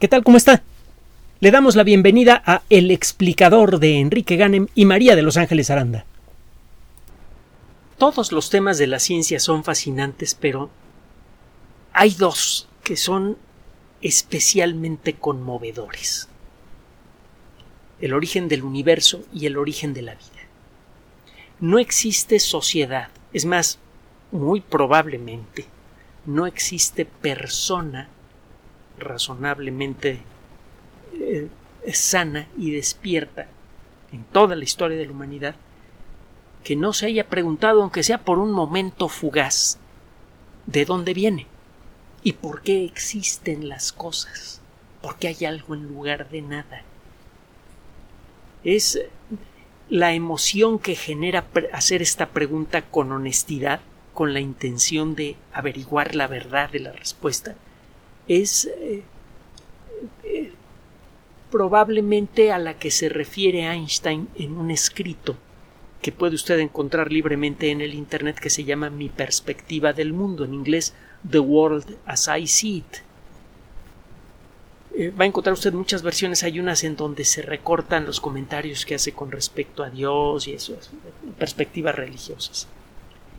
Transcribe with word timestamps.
¿Qué 0.00 0.08
tal? 0.08 0.24
¿Cómo 0.24 0.36
está? 0.36 0.64
Le 1.38 1.52
damos 1.52 1.76
la 1.76 1.84
bienvenida 1.84 2.42
a 2.44 2.62
El 2.68 2.90
explicador 2.90 3.78
de 3.78 4.00
Enrique 4.00 4.34
Ganem 4.34 4.66
y 4.74 4.86
María 4.86 5.14
de 5.14 5.22
Los 5.22 5.36
Ángeles 5.36 5.70
Aranda. 5.70 6.04
Todos 7.96 8.32
los 8.32 8.50
temas 8.50 8.76
de 8.76 8.88
la 8.88 8.98
ciencia 8.98 9.38
son 9.38 9.62
fascinantes, 9.62 10.34
pero 10.34 10.68
hay 11.92 12.10
dos 12.10 12.68
que 12.82 12.96
son 12.96 13.38
especialmente 14.02 15.14
conmovedores. 15.14 16.28
El 18.00 18.14
origen 18.14 18.48
del 18.48 18.64
universo 18.64 19.22
y 19.32 19.46
el 19.46 19.56
origen 19.56 19.94
de 19.94 20.02
la 20.02 20.16
vida. 20.16 20.42
No 21.60 21.78
existe 21.78 22.40
sociedad, 22.40 23.10
es 23.32 23.44
más, 23.44 23.78
muy 24.32 24.60
probablemente, 24.60 25.66
no 26.26 26.46
existe 26.46 27.04
persona 27.04 28.08
razonablemente 28.98 30.20
eh, 31.14 31.48
sana 31.92 32.48
y 32.56 32.70
despierta 32.70 33.46
en 34.12 34.24
toda 34.24 34.56
la 34.56 34.64
historia 34.64 34.96
de 34.96 35.06
la 35.06 35.12
humanidad 35.12 35.54
que 36.62 36.76
no 36.76 36.92
se 36.92 37.06
haya 37.06 37.28
preguntado, 37.28 37.82
aunque 37.82 38.02
sea 38.02 38.18
por 38.18 38.38
un 38.38 38.50
momento 38.50 39.08
fugaz, 39.08 39.78
de 40.66 40.84
dónde 40.86 41.12
viene 41.12 41.46
y 42.22 42.32
por 42.32 42.62
qué 42.62 42.84
existen 42.84 43.68
las 43.68 43.92
cosas, 43.92 44.62
por 45.02 45.16
qué 45.16 45.28
hay 45.28 45.44
algo 45.44 45.74
en 45.74 45.86
lugar 45.86 46.30
de 46.30 46.40
nada. 46.40 46.82
Es 48.64 48.98
la 49.90 50.14
emoción 50.14 50.78
que 50.78 50.94
genera 50.94 51.44
hacer 51.72 52.00
esta 52.00 52.30
pregunta 52.30 52.80
con 52.82 53.12
honestidad, 53.12 53.80
con 54.14 54.32
la 54.32 54.40
intención 54.40 55.14
de 55.14 55.36
averiguar 55.52 56.14
la 56.14 56.26
verdad 56.26 56.70
de 56.70 56.80
la 56.80 56.92
respuesta, 56.92 57.56
es 58.28 58.66
eh, 58.66 59.02
eh, 60.22 60.52
probablemente 61.50 62.52
a 62.52 62.58
la 62.58 62.78
que 62.78 62.90
se 62.90 63.08
refiere 63.08 63.66
Einstein 63.66 64.28
en 64.36 64.56
un 64.56 64.70
escrito 64.70 65.36
que 66.02 66.12
puede 66.12 66.34
usted 66.34 66.58
encontrar 66.58 67.10
libremente 67.10 67.70
en 67.70 67.80
el 67.80 67.94
Internet 67.94 68.38
que 68.38 68.50
se 68.50 68.64
llama 68.64 68.90
Mi 68.90 69.08
perspectiva 69.08 69.92
del 69.94 70.12
mundo, 70.12 70.44
en 70.44 70.52
inglés 70.52 70.94
The 71.28 71.38
World 71.38 71.96
as 72.04 72.28
I 72.28 72.46
See 72.46 72.76
It. 72.76 72.96
Eh, 74.96 75.10
va 75.18 75.24
a 75.24 75.26
encontrar 75.26 75.54
usted 75.54 75.72
muchas 75.72 76.02
versiones, 76.02 76.42
hay 76.42 76.60
unas 76.60 76.84
en 76.84 76.96
donde 76.96 77.24
se 77.24 77.40
recortan 77.40 78.04
los 78.04 78.20
comentarios 78.20 78.84
que 78.84 78.96
hace 78.96 79.12
con 79.12 79.32
respecto 79.32 79.82
a 79.82 79.90
Dios 79.90 80.46
y 80.46 80.52
eso, 80.52 80.76
perspectivas 81.38 81.94
religiosas 81.94 82.68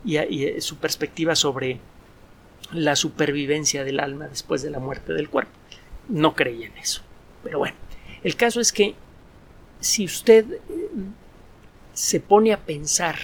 y, 0.04 0.18
y 0.18 0.60
su 0.60 0.78
perspectiva 0.78 1.36
sobre 1.36 1.80
la 2.72 2.96
supervivencia 2.96 3.84
del 3.84 4.00
alma 4.00 4.28
después 4.28 4.62
de 4.62 4.70
la 4.70 4.80
muerte 4.80 5.14
del 5.14 5.30
cuerpo. 5.30 5.52
No 6.10 6.36
creía 6.36 6.68
en 6.68 6.78
eso. 6.78 7.02
Pero 7.44 7.60
bueno, 7.60 7.76
el 8.24 8.36
caso 8.36 8.60
es 8.60 8.72
que 8.72 8.96
si 9.80 10.06
usted 10.06 10.46
eh, 10.52 10.60
se 11.94 12.20
pone 12.20 12.54
a 12.54 12.60
pensar 12.60 13.18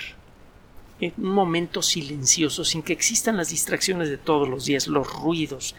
en 0.99 1.13
un 1.17 1.33
momento 1.33 1.81
silencioso, 1.81 2.63
sin 2.63 2.83
que 2.83 2.93
existan 2.93 3.37
las 3.37 3.49
distracciones 3.49 4.09
de 4.09 4.17
todos 4.17 4.47
los 4.47 4.65
días, 4.65 4.87
los 4.87 5.11
ruidos, 5.11 5.75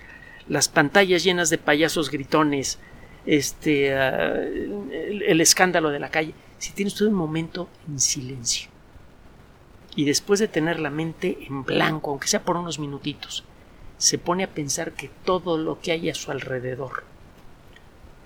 las 0.48 0.68
pantallas 0.68 1.22
llenas 1.22 1.50
de 1.50 1.58
payasos 1.58 2.10
gritones, 2.10 2.78
este, 3.24 3.94
ah, 3.94 4.34
el, 4.34 5.22
el 5.22 5.40
escándalo 5.40 5.90
de 5.90 6.00
la 6.00 6.10
calle, 6.10 6.34
si 6.58 6.72
tiene 6.72 6.88
usted 6.88 7.06
un 7.06 7.14
momento 7.14 7.68
en 7.88 8.00
silencio 8.00 8.68
y 9.94 10.04
después 10.04 10.40
de 10.40 10.48
tener 10.48 10.80
la 10.80 10.90
mente 10.90 11.38
en 11.46 11.64
blanco, 11.64 12.10
aunque 12.10 12.28
sea 12.28 12.42
por 12.42 12.56
unos 12.56 12.78
minutitos, 12.78 13.44
se 14.02 14.18
pone 14.18 14.42
a 14.42 14.52
pensar 14.52 14.94
que 14.94 15.08
todo 15.24 15.56
lo 15.56 15.80
que 15.80 15.92
hay 15.92 16.10
a 16.10 16.14
su 16.16 16.32
alrededor 16.32 17.04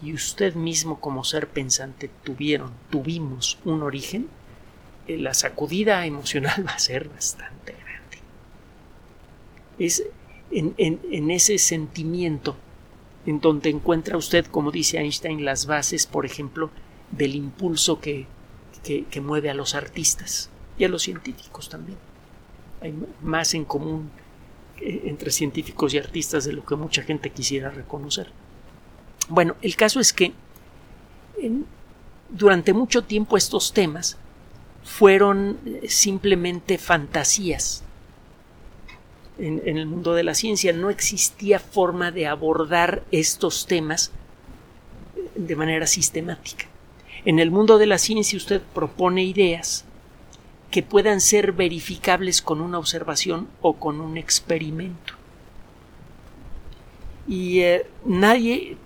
y 0.02 0.14
usted 0.14 0.55
mismo 0.55 1.00
como 1.00 1.22
ser 1.22 1.48
pensante 1.48 2.08
tuvieron, 2.24 2.72
tuvimos 2.88 3.58
un 3.62 3.82
origen, 3.82 4.27
eh, 5.06 5.19
la 5.19 5.34
sacudida 5.34 6.06
emocional 6.06 6.64
va 6.66 6.70
a 6.70 6.78
ser 6.78 7.10
bastante 7.10 7.75
grande. 7.75 8.19
Es 9.78 10.03
en, 10.50 10.75
en, 10.78 11.31
ese 11.31 11.59
sentimiento 11.59 12.56
en 13.26 13.41
donde 13.41 13.69
encuentra 13.69 14.16
usted, 14.16 14.47
como 14.47 14.70
dice 14.70 14.97
Einstein, 14.97 15.44
las 15.44 15.66
bases, 15.66 16.06
por 16.06 16.25
ejemplo, 16.25 16.70
del 17.10 17.34
impulso 17.34 18.00
que, 18.00 18.25
que, 18.82 19.04
que 19.04 19.20
mueve 19.20 19.50
a 19.50 19.54
los 19.54 19.75
artistas 19.75 20.48
y 20.78 20.84
a 20.84 20.88
los 20.88 21.03
científicos 21.03 21.69
también. 21.69 21.98
Hay 22.81 22.94
más 23.20 23.53
en 23.53 23.66
común 23.66 24.10
entre 24.81 25.31
científicos 25.31 25.94
y 25.94 25.98
artistas 25.98 26.44
de 26.44 26.53
lo 26.53 26.64
que 26.64 26.76
mucha 26.76 27.03
gente 27.03 27.31
quisiera 27.31 27.70
reconocer. 27.70 28.28
Bueno, 29.28 29.56
el 29.62 29.76
caso 29.76 30.00
es 30.00 30.12
que 30.12 30.32
durante 32.31 32.72
mucho 32.72 33.04
tiempo 33.04 33.37
estos 33.37 33.72
temas 33.72 34.16
fueron 34.84 35.59
eh, 35.66 35.88
simplemente 35.88 36.78
fantasías. 36.78 37.82
En, 39.38 39.60
en, 39.66 39.76
el 39.76 39.87
mundo 39.87 40.14
de 40.14 40.22
la 40.22 40.34
ciencia 40.34 40.72
no 40.72 40.88
existía 40.88 41.58
forma 41.58 42.10
de 42.10 42.26
abordar 42.26 43.03
estos 43.10 43.66
temas 43.66 44.12
eh, 45.16 45.28
de 45.34 45.56
manera 45.56 45.87
sistemática. 45.87 46.66
En 47.25 47.38
el 47.38 47.50
mundo 47.50 47.78
de 47.78 47.87
la 47.87 47.98
ciencia 47.98 48.37
usted 48.37 48.62
propone 48.75 49.25
ideas 49.25 49.84
que 50.71 50.82
puedan 50.82 51.21
ser 51.21 51.53
verificables 51.53 52.43
con 52.43 52.60
una 52.60 52.78
observación 52.78 53.49
o 53.62 53.75
con 53.75 54.00
un 54.00 54.16
experimento. 54.19 55.15
Y 57.28 57.60
eh, 57.60 57.87
nadie, 58.04 58.76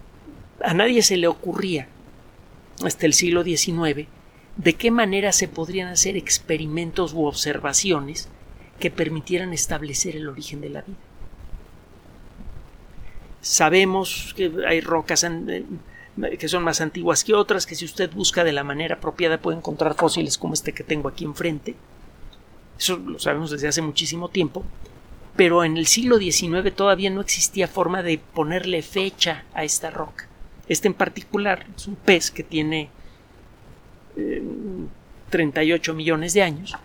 a 0.63 0.75
nadie 0.75 1.03
se 1.03 1.17
le 1.17 1.27
ocurría 1.27 1.89
hasta 2.83 3.07
el 3.07 3.13
siglo 3.13 3.43
XIX 3.43 4.09
de 4.57 4.75
qué 4.75 4.91
manera 4.91 5.33
se 5.33 5.49
podrían 5.49 5.89
hacer 5.89 6.17
experimentos 6.17 7.13
u 7.15 7.25
observaciones 7.25 8.29
que 8.79 8.91
permitieran 8.91 9.53
establecer 9.53 10.17
el 10.17 10.29
origen 10.29 10.61
de 10.61 10.71
la 10.71 10.83
vida. 10.83 10.97
Sabemos 13.41 14.35
que 14.37 14.53
hay 14.67 14.81
rocas 14.81 15.25
que 16.39 16.49
son 16.49 16.65
más 16.65 16.81
antiguas 16.81 17.25
que 17.25 17.35
otras, 17.35 17.67
que 17.67 17.75
si 17.75 17.85
usted 17.85 18.11
busca 18.13 18.45
de 18.45 18.53
la 18.53 18.65
manera 18.65 18.97
apropiada 18.97 19.41
puede 19.41 19.59
encontrar 19.59 19.95
fósiles 19.95 20.39
como 20.39 20.55
este 20.55 20.73
que 20.73 20.85
tengo 20.85 21.09
aquí 21.09 21.25
enfrente. 21.25 21.75
Eso 22.79 22.97
lo 22.97 23.19
sabemos 23.19 23.51
desde 23.51 23.69
hace 23.69 23.83
muchísimo 23.83 24.29
tiempo. 24.29 24.65
Pero 25.37 25.65
en 25.65 25.77
el 25.77 25.87
siglo 25.87 26.19
XIX 26.19 26.75
todavía 26.75 27.11
no 27.11 27.21
existía 27.21 27.69
forma 27.69 28.03
de 28.03 28.19
ponerle 28.19 28.83
fecha 28.83 29.45
a 29.55 29.65
esta 29.65 29.91
roca. 29.91 30.29
Este 30.69 30.89
en 30.89 30.95
particular 30.95 31.67
es 31.77 31.87
un 31.87 31.97
pez 31.97 32.31
que 32.31 32.43
tiene 32.43 32.91
38 35.31 35.93
eh, 35.93 35.95
millones 35.95 36.35
de 36.35 36.43
años. 36.43 36.77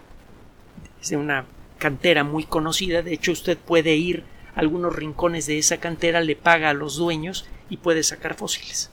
Es 1.02 1.10
de 1.10 1.18
una 1.18 1.46
cantera 1.80 2.24
muy 2.24 2.46
conocida. 2.46 3.02
De 3.02 3.14
hecho, 3.14 3.32
usted 3.32 3.58
puede 3.58 3.96
ir 3.96 4.24
a 4.56 4.60
algunos 4.60 4.96
rincones 4.96 5.48
de 5.48 5.58
esa 5.58 5.78
cantera, 5.78 6.22
le 6.22 6.36
paga 6.36 6.70
a 6.70 6.74
los 6.74 6.96
dueños 6.96 7.46
y 7.70 7.78
puede 7.78 8.04
sacar 8.04 8.36
fósiles 8.36 8.92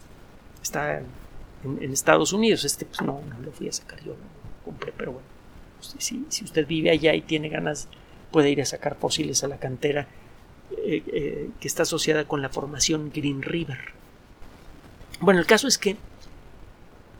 está 0.63 0.99
en, 0.99 1.93
Estados 1.93 2.33
Unidos. 2.33 2.65
Este, 2.65 2.85
pues 2.85 3.01
no, 3.03 3.21
no 3.29 3.39
lo 3.41 3.53
fui 3.53 3.69
a 3.69 3.73
sacar, 3.73 4.01
yo 4.03 4.13
lo 4.13 4.65
compré, 4.65 4.93
pero 4.97 5.13
bueno, 5.13 5.27
pues, 5.79 5.95
si, 5.99 6.25
si, 6.29 6.45
usted 6.45 6.67
vive 6.67 6.91
allá 6.91 7.15
y 7.15 7.23
tiene 7.23 7.49
ganas, 7.49 7.89
puede 8.31 8.51
ir 8.51 8.61
a 8.61 8.65
sacar 8.65 8.97
fósiles 8.97 9.45
a 9.45 9.49
la 9.49 9.59
cantera 9.59 10.09
eh, 10.79 11.03
eh, 11.07 11.51
que 11.61 11.69
está 11.69 11.83
asociada 11.83 12.25
con 12.25 12.43
la 12.43 12.49
formación 12.49 13.13
Green 13.15 13.43
River. 13.43 13.79
Bueno, 15.21 15.39
el 15.39 15.47
caso 15.47 15.69
es 15.69 15.79
que, 15.79 15.97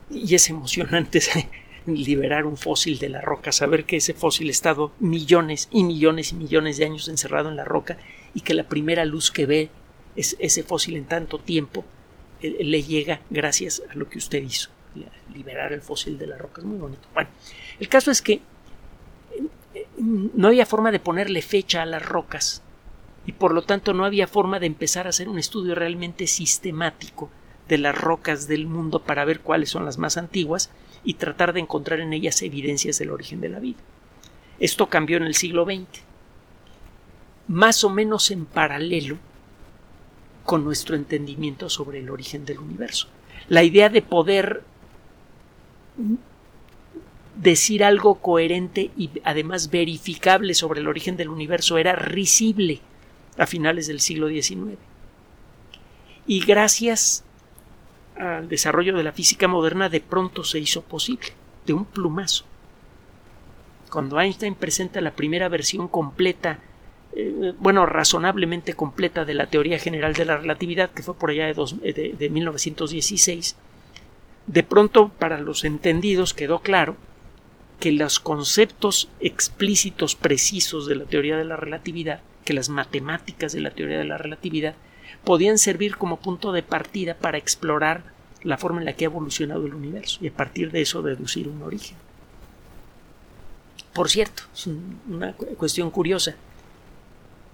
y 0.09 0.35
es 0.35 0.49
emocionante 0.49 1.21
liberar 1.85 2.45
un 2.45 2.57
fósil 2.57 2.99
de 2.99 3.09
la 3.09 3.21
roca, 3.21 3.51
saber 3.51 3.85
que 3.85 3.97
ese 3.97 4.13
fósil 4.13 4.47
ha 4.47 4.51
estado 4.51 4.91
millones 4.99 5.69
y 5.71 5.83
millones 5.83 6.31
y 6.31 6.35
millones 6.35 6.77
de 6.77 6.85
años 6.85 7.07
encerrado 7.07 7.49
en 7.49 7.55
la 7.55 7.63
roca 7.63 7.97
y 8.33 8.41
que 8.41 8.53
la 8.53 8.67
primera 8.67 9.05
luz 9.05 9.31
que 9.31 9.45
ve 9.45 9.69
es 10.15 10.35
ese 10.39 10.63
fósil 10.63 10.95
en 10.95 11.05
tanto 11.05 11.39
tiempo 11.39 11.85
le 12.49 12.83
llega 12.83 13.21
gracias 13.29 13.81
a 13.89 13.95
lo 13.95 14.09
que 14.09 14.17
usted 14.17 14.41
hizo, 14.41 14.69
liberar 15.33 15.73
el 15.73 15.81
fósil 15.81 16.17
de 16.17 16.27
la 16.27 16.37
roca. 16.37 16.61
Es 16.61 16.67
muy 16.67 16.77
bonito. 16.77 17.07
Bueno, 17.13 17.29
el 17.79 17.87
caso 17.87 18.11
es 18.11 18.21
que 18.21 18.41
eh, 19.73 19.87
no 19.97 20.47
había 20.47 20.65
forma 20.65 20.91
de 20.91 20.99
ponerle 20.99 21.41
fecha 21.41 21.81
a 21.81 21.85
las 21.85 22.05
rocas 22.05 22.61
y 23.25 23.31
por 23.31 23.53
lo 23.53 23.61
tanto 23.61 23.93
no 23.93 24.05
había 24.05 24.27
forma 24.27 24.59
de 24.59 24.67
empezar 24.67 25.05
a 25.05 25.09
hacer 25.09 25.29
un 25.29 25.39
estudio 25.39 25.75
realmente 25.75 26.27
sistemático 26.27 27.29
de 27.67 27.77
las 27.77 27.97
rocas 27.97 28.47
del 28.47 28.67
mundo 28.67 28.99
para 29.03 29.25
ver 29.25 29.39
cuáles 29.39 29.69
son 29.69 29.85
las 29.85 29.97
más 29.97 30.17
antiguas 30.17 30.69
y 31.03 31.15
tratar 31.15 31.53
de 31.53 31.61
encontrar 31.61 31.99
en 31.99 32.13
ellas 32.13 32.41
evidencias 32.41 32.99
del 32.99 33.11
origen 33.11 33.41
de 33.41 33.49
la 33.49 33.59
vida. 33.59 33.79
Esto 34.59 34.89
cambió 34.89 35.17
en 35.17 35.23
el 35.23 35.35
siglo 35.35 35.65
XX. 35.65 36.01
Más 37.47 37.83
o 37.83 37.89
menos 37.89 38.31
en 38.31 38.45
paralelo 38.45 39.17
con 40.45 40.63
nuestro 40.63 40.95
entendimiento 40.95 41.69
sobre 41.69 41.99
el 41.99 42.09
origen 42.09 42.45
del 42.45 42.59
universo. 42.59 43.07
La 43.49 43.63
idea 43.63 43.89
de 43.89 44.01
poder 44.01 44.63
decir 47.35 47.83
algo 47.83 48.15
coherente 48.15 48.91
y 48.97 49.09
además 49.23 49.69
verificable 49.69 50.53
sobre 50.53 50.81
el 50.81 50.87
origen 50.87 51.17
del 51.17 51.29
universo 51.29 51.77
era 51.77 51.93
risible 51.93 52.81
a 53.37 53.47
finales 53.47 53.87
del 53.87 53.99
siglo 53.99 54.27
XIX. 54.27 54.77
Y 56.27 56.45
gracias 56.45 57.23
al 58.17 58.47
desarrollo 58.47 58.95
de 58.95 59.03
la 59.03 59.11
física 59.11 59.47
moderna 59.47 59.89
de 59.89 59.99
pronto 59.99 60.43
se 60.43 60.59
hizo 60.59 60.83
posible, 60.83 61.29
de 61.65 61.73
un 61.73 61.85
plumazo. 61.85 62.45
Cuando 63.89 64.19
Einstein 64.19 64.55
presenta 64.55 65.01
la 65.01 65.15
primera 65.15 65.49
versión 65.49 65.87
completa, 65.87 66.59
eh, 67.15 67.53
bueno, 67.59 67.85
razonablemente 67.85 68.73
completa 68.73 69.25
de 69.25 69.33
la 69.33 69.47
teoría 69.47 69.79
general 69.79 70.13
de 70.13 70.25
la 70.25 70.37
relatividad, 70.37 70.89
que 70.91 71.03
fue 71.03 71.15
por 71.15 71.29
allá 71.29 71.45
de, 71.45 71.53
dos, 71.53 71.79
de, 71.81 72.15
de 72.17 72.29
1916, 72.29 73.55
de 74.47 74.63
pronto 74.63 75.09
para 75.09 75.39
los 75.39 75.63
entendidos 75.63 76.33
quedó 76.33 76.59
claro 76.59 76.95
que 77.79 77.91
los 77.91 78.19
conceptos 78.19 79.09
explícitos 79.19 80.15
precisos 80.15 80.87
de 80.87 80.95
la 80.95 81.05
teoría 81.05 81.37
de 81.37 81.45
la 81.45 81.57
relatividad, 81.57 82.21
que 82.45 82.53
las 82.53 82.69
matemáticas 82.69 83.53
de 83.53 83.61
la 83.61 83.71
teoría 83.71 83.97
de 83.97 84.05
la 84.05 84.17
relatividad, 84.17 84.75
podían 85.23 85.57
servir 85.57 85.97
como 85.97 86.17
punto 86.17 86.51
de 86.51 86.63
partida 86.63 87.15
para 87.15 87.37
explorar 87.37 88.03
la 88.43 88.57
forma 88.57 88.79
en 88.79 88.85
la 88.85 88.93
que 88.93 89.05
ha 89.05 89.07
evolucionado 89.07 89.65
el 89.65 89.73
universo 89.73 90.19
y 90.21 90.27
a 90.27 90.33
partir 90.33 90.71
de 90.71 90.81
eso 90.81 91.01
deducir 91.01 91.47
un 91.47 91.61
origen. 91.61 91.97
Por 93.93 94.09
cierto, 94.09 94.43
es 94.53 94.67
una 94.67 95.33
cuestión 95.33 95.91
curiosa. 95.91 96.35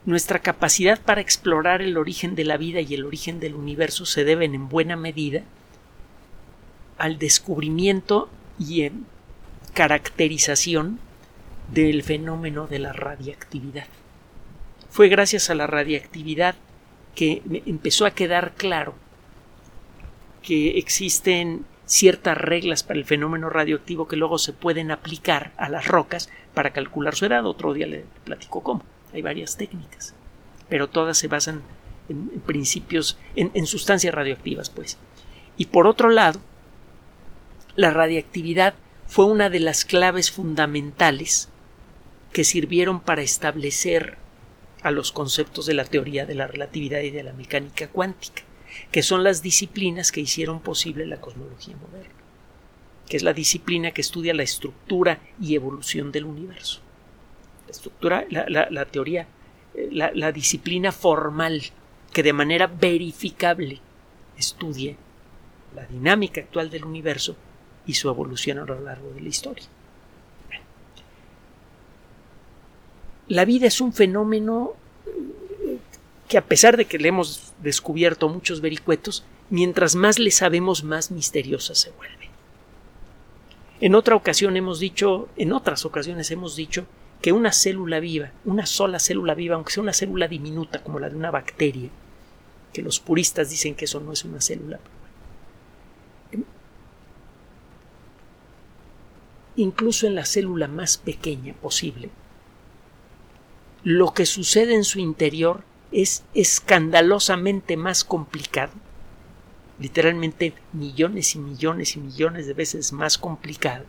Nuestra 0.05 0.39
capacidad 0.39 0.99
para 1.01 1.21
explorar 1.21 1.81
el 1.81 1.97
origen 1.97 2.35
de 2.35 2.45
la 2.45 2.57
vida 2.57 2.81
y 2.81 2.93
el 2.93 3.05
origen 3.05 3.39
del 3.39 3.55
universo 3.55 4.05
se 4.05 4.23
deben 4.23 4.55
en 4.55 4.69
buena 4.69 4.95
medida 4.95 5.43
al 6.97 7.19
descubrimiento 7.19 8.29
y 8.57 8.83
en 8.83 9.05
caracterización 9.73 10.99
del 11.71 12.03
fenómeno 12.03 12.67
de 12.67 12.79
la 12.79 12.93
radiactividad. 12.93 13.87
Fue 14.89 15.07
gracias 15.07 15.49
a 15.49 15.55
la 15.55 15.67
radiactividad 15.67 16.55
que 17.15 17.41
empezó 17.65 18.05
a 18.05 18.11
quedar 18.11 18.53
claro 18.55 18.95
que 20.41 20.77
existen 20.77 21.65
ciertas 21.85 22.37
reglas 22.37 22.83
para 22.83 22.99
el 22.99 23.05
fenómeno 23.05 23.49
radioactivo 23.49 24.07
que 24.07 24.15
luego 24.15 24.37
se 24.37 24.53
pueden 24.53 24.91
aplicar 24.91 25.51
a 25.57 25.69
las 25.69 25.87
rocas 25.87 26.29
para 26.53 26.71
calcular 26.71 27.15
su 27.15 27.25
edad. 27.25 27.45
Otro 27.45 27.73
día 27.73 27.87
le 27.87 28.05
platico 28.23 28.61
cómo. 28.61 28.83
Hay 29.13 29.21
varias 29.21 29.57
técnicas, 29.57 30.13
pero 30.69 30.89
todas 30.89 31.17
se 31.17 31.27
basan 31.27 31.61
en, 32.09 32.29
principios, 32.41 33.17
en, 33.35 33.51
en 33.53 33.65
sustancias 33.65 34.13
radioactivas, 34.13 34.69
pues. 34.69 34.97
Y 35.57 35.65
por 35.65 35.87
otro 35.87 36.09
lado, 36.09 36.39
la 37.75 37.91
radiactividad 37.91 38.73
fue 39.07 39.25
una 39.25 39.49
de 39.49 39.59
las 39.59 39.85
claves 39.85 40.31
fundamentales 40.31 41.49
que 42.31 42.43
sirvieron 42.43 42.99
para 42.99 43.21
establecer 43.21 44.17
a 44.81 44.91
los 44.91 45.11
conceptos 45.11 45.65
de 45.65 45.73
la 45.73 45.85
teoría 45.85 46.25
de 46.25 46.35
la 46.35 46.47
relatividad 46.47 47.01
y 47.01 47.09
de 47.09 47.23
la 47.23 47.33
mecánica 47.33 47.87
cuántica, 47.89 48.43
que 48.91 49.03
son 49.03 49.23
las 49.23 49.41
disciplinas 49.41 50.11
que 50.11 50.21
hicieron 50.21 50.61
posible 50.61 51.05
la 51.05 51.19
cosmología 51.19 51.75
moderna, 51.77 52.13
que 53.07 53.17
es 53.17 53.23
la 53.23 53.33
disciplina 53.33 53.91
que 53.91 54.01
estudia 54.01 54.33
la 54.33 54.43
estructura 54.43 55.19
y 55.41 55.55
evolución 55.55 56.11
del 56.11 56.25
universo. 56.25 56.81
La 57.69 57.71
estructura, 57.71 58.25
la, 58.29 58.85
teoría, 58.85 59.27
eh, 59.75 59.89
la, 59.91 60.11
la 60.13 60.31
disciplina 60.31 60.91
formal 60.91 61.61
que 62.11 62.23
de 62.23 62.33
manera 62.33 62.65
verificable 62.65 63.79
estudie 64.35 64.97
la 65.75 65.85
dinámica 65.85 66.41
actual 66.41 66.71
del 66.71 66.83
universo 66.83 67.35
y 67.85 67.93
su 67.93 68.09
evolución 68.09 68.57
a 68.57 68.65
lo 68.65 68.79
largo 68.79 69.11
de 69.11 69.21
la 69.21 69.29
historia. 69.29 69.65
La 73.27 73.45
vida 73.45 73.67
es 73.67 73.79
un 73.79 73.93
fenómeno 73.93 74.73
que 76.27 76.37
a 76.37 76.45
pesar 76.45 76.77
de 76.77 76.85
que 76.85 76.97
le 76.97 77.09
hemos 77.09 77.53
descubierto 77.61 78.29
muchos 78.29 78.61
vericuetos, 78.61 79.23
mientras 79.49 79.95
más 79.95 80.17
le 80.17 80.31
sabemos, 80.31 80.83
más 80.83 81.11
misteriosa 81.11 81.75
se 81.75 81.91
vuelve. 81.91 82.29
En 83.81 83.95
otra 83.95 84.15
ocasión 84.15 84.57
hemos 84.57 84.79
dicho, 84.79 85.29
en 85.37 85.53
otras 85.53 85.85
ocasiones 85.85 86.29
hemos 86.31 86.55
dicho 86.55 86.85
que 87.21 87.31
una 87.33 87.51
célula 87.51 87.99
viva, 87.99 88.31
una 88.45 88.65
sola 88.65 88.99
célula 88.99 89.35
viva, 89.35 89.55
aunque 89.55 89.73
sea 89.73 89.83
una 89.83 89.93
célula 89.93 90.27
diminuta 90.27 90.83
como 90.83 90.99
la 90.99 91.09
de 91.09 91.15
una 91.15 91.31
bacteria, 91.31 91.89
que 92.71 92.81
los 92.81 92.99
puristas 92.99 93.49
dicen 93.49 93.75
que 93.75 93.85
eso 93.85 93.99
no 93.99 94.13
es 94.13 94.23
una 94.23 94.39
célula, 94.41 94.79
incluso 99.57 100.07
en 100.07 100.15
la 100.15 100.25
célula 100.25 100.67
más 100.67 100.97
pequeña 100.97 101.53
posible, 101.55 102.09
lo 103.83 104.13
que 104.13 104.25
sucede 104.25 104.75
en 104.75 104.83
su 104.85 104.99
interior 104.99 105.63
es 105.91 106.23
escandalosamente 106.33 107.75
más 107.75 108.05
complicado, 108.05 108.71
literalmente 109.79 110.53
millones 110.71 111.35
y 111.35 111.39
millones 111.39 111.95
y 111.95 111.99
millones 111.99 112.47
de 112.47 112.53
veces 112.53 112.93
más 112.93 113.17
complicado 113.17 113.85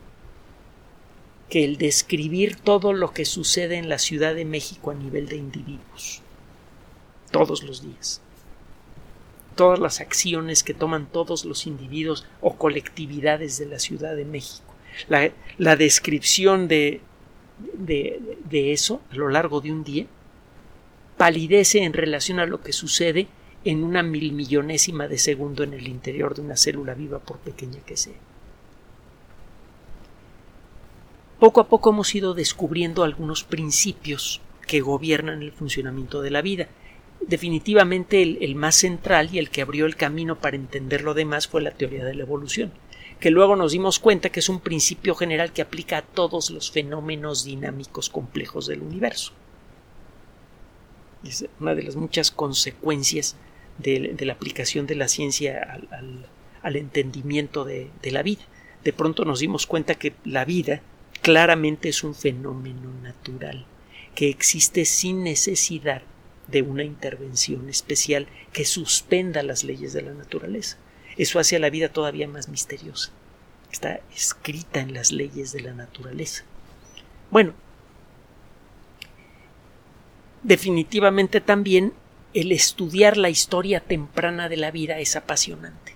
que 1.50 1.64
el 1.64 1.76
describir 1.76 2.56
todo 2.56 2.92
lo 2.92 3.12
que 3.12 3.24
sucede 3.24 3.76
en 3.76 3.88
la 3.88 3.98
Ciudad 3.98 4.34
de 4.34 4.44
México 4.44 4.90
a 4.90 4.94
nivel 4.94 5.28
de 5.28 5.36
individuos, 5.36 6.22
todos 7.30 7.62
los 7.62 7.82
días. 7.82 8.22
Todas 9.56 9.78
las 9.78 10.00
acciones 10.00 10.62
que 10.62 10.72
toman 10.72 11.06
todos 11.06 11.44
los 11.44 11.66
individuos 11.66 12.24
o 12.40 12.56
colectividades 12.56 13.58
de 13.58 13.66
la 13.66 13.78
Ciudad 13.78 14.16
de 14.16 14.24
México. 14.24 14.74
La, 15.08 15.76
descripción 15.76 16.68
de 16.68 17.02
de, 17.74 18.72
eso 18.72 19.02
a 19.10 19.16
lo 19.16 19.28
largo 19.28 19.60
de 19.60 19.72
un 19.72 19.84
día 19.84 20.06
palidece 21.16 21.82
en 21.82 21.92
relación 21.92 22.38
a 22.38 22.46
lo 22.46 22.62
que 22.62 22.72
sucede 22.72 23.28
en 23.64 23.84
una 23.84 24.02
mil 24.02 24.32
millonésima 24.32 25.06
de 25.08 25.18
segundo 25.18 25.62
en 25.64 25.74
el 25.74 25.86
interior 25.86 26.34
de 26.34 26.40
una 26.40 26.56
célula 26.56 26.94
viva, 26.94 27.18
por 27.18 27.38
pequeña 27.38 27.80
que 27.80 27.96
sea. 27.96 28.14
Poco 31.40 31.62
a 31.62 31.68
poco 31.68 31.88
hemos 31.88 32.14
ido 32.14 32.34
descubriendo 32.34 33.02
algunos 33.02 33.44
principios 33.44 34.42
que 34.66 34.82
gobiernan 34.82 35.42
el 35.42 35.52
funcionamiento 35.52 36.20
de 36.20 36.30
la 36.30 36.42
vida. 36.42 36.68
Definitivamente 37.26 38.20
el, 38.22 38.54
más 38.56 38.74
central 38.74 39.30
y 39.32 39.38
el 39.38 39.48
que 39.48 39.62
abrió 39.62 39.86
el 39.86 39.96
camino 39.96 40.38
para 40.38 40.56
entender 40.56 41.00
lo 41.00 41.14
demás 41.14 41.48
fue 41.48 41.62
la 41.62 41.70
teoría 41.70 42.04
de 42.04 42.14
la 42.14 42.22
evolución 42.24 42.72
que 43.20 43.30
luego 43.30 43.54
nos 43.54 43.72
dimos 43.72 43.98
cuenta 43.98 44.30
que 44.30 44.40
es 44.40 44.48
un 44.48 44.60
principio 44.60 45.14
general 45.14 45.52
que 45.52 45.60
aplica 45.60 45.98
a 45.98 46.02
todos 46.02 46.48
los 46.48 46.70
fenómenos 46.70 47.44
dinámicos 47.44 48.08
complejos 48.08 48.66
del 48.66 48.80
universo. 48.80 49.32
Es 51.22 51.44
una 51.60 51.74
de 51.74 51.82
las 51.82 51.96
muchas 51.96 52.30
consecuencias 52.30 53.36
de, 53.76 54.16
la 54.20 54.32
aplicación 54.32 54.86
de 54.86 54.94
la 54.94 55.06
ciencia 55.06 55.78
al, 56.62 56.76
entendimiento 56.76 57.66
de 57.66 57.90
la 58.10 58.22
vida. 58.22 58.40
De 58.84 58.94
pronto 58.94 59.26
nos 59.26 59.40
dimos 59.40 59.66
cuenta 59.66 59.96
que 59.96 60.14
la 60.24 60.46
vida 60.46 60.80
claramente 61.22 61.88
es 61.88 62.04
un 62.04 62.14
fenómeno 62.14 62.92
natural, 63.02 63.66
que 64.14 64.28
existe 64.28 64.84
sin 64.84 65.22
necesidad 65.24 66.02
de 66.48 66.62
una 66.62 66.84
intervención 66.84 67.68
especial 67.68 68.26
que 68.52 68.64
suspenda 68.64 69.42
las 69.42 69.64
leyes 69.64 69.92
de 69.92 70.02
la 70.02 70.12
naturaleza. 70.12 70.76
Eso 71.16 71.38
hace 71.38 71.56
a 71.56 71.60
la 71.60 71.70
vida 71.70 71.88
todavía 71.88 72.28
más 72.28 72.48
misteriosa. 72.48 73.10
Está 73.70 74.00
escrita 74.14 74.80
en 74.80 74.94
las 74.94 75.12
leyes 75.12 75.52
de 75.52 75.60
la 75.60 75.72
naturaleza. 75.74 76.44
Bueno, 77.30 77.54
definitivamente 80.42 81.40
también 81.40 81.92
el 82.34 82.52
estudiar 82.52 83.16
la 83.16 83.30
historia 83.30 83.80
temprana 83.80 84.48
de 84.48 84.56
la 84.56 84.70
vida 84.70 84.98
es 84.98 85.16
apasionante. 85.16 85.94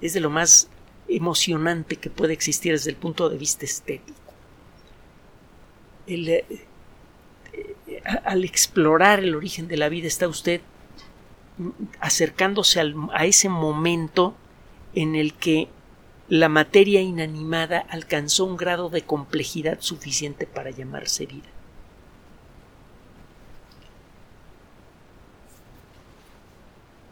Es 0.00 0.14
de 0.14 0.20
lo 0.20 0.30
más 0.30 0.68
emocionante 1.08 1.96
que 1.96 2.10
puede 2.10 2.32
existir 2.32 2.72
desde 2.72 2.90
el 2.90 2.96
punto 2.96 3.28
de 3.28 3.38
vista 3.38 3.64
estético. 3.64 4.18
Eh, 6.06 6.44
eh, 7.52 8.02
al 8.24 8.44
explorar 8.44 9.20
el 9.20 9.34
origen 9.34 9.68
de 9.68 9.76
la 9.76 9.88
vida 9.88 10.06
está 10.06 10.28
usted 10.28 10.60
acercándose 12.00 12.80
a 13.12 13.26
ese 13.26 13.48
momento 13.48 14.34
en 14.94 15.14
el 15.14 15.34
que 15.34 15.68
la 16.28 16.48
materia 16.48 17.00
inanimada 17.00 17.78
alcanzó 17.78 18.44
un 18.44 18.56
grado 18.56 18.88
de 18.88 19.02
complejidad 19.02 19.78
suficiente 19.80 20.46
para 20.46 20.70
llamarse 20.70 21.26
vida. 21.26 21.53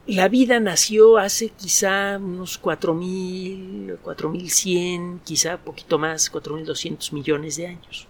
La 0.06 0.28
vida 0.28 0.58
nació 0.58 1.16
hace 1.16 1.50
quizá 1.50 2.18
unos 2.18 2.60
4.000, 2.60 4.00
4.100, 4.02 5.20
quizá 5.22 5.58
poquito 5.58 5.96
más, 5.96 6.32
4.200 6.32 7.12
millones 7.12 7.54
de 7.54 7.68
años. 7.68 8.08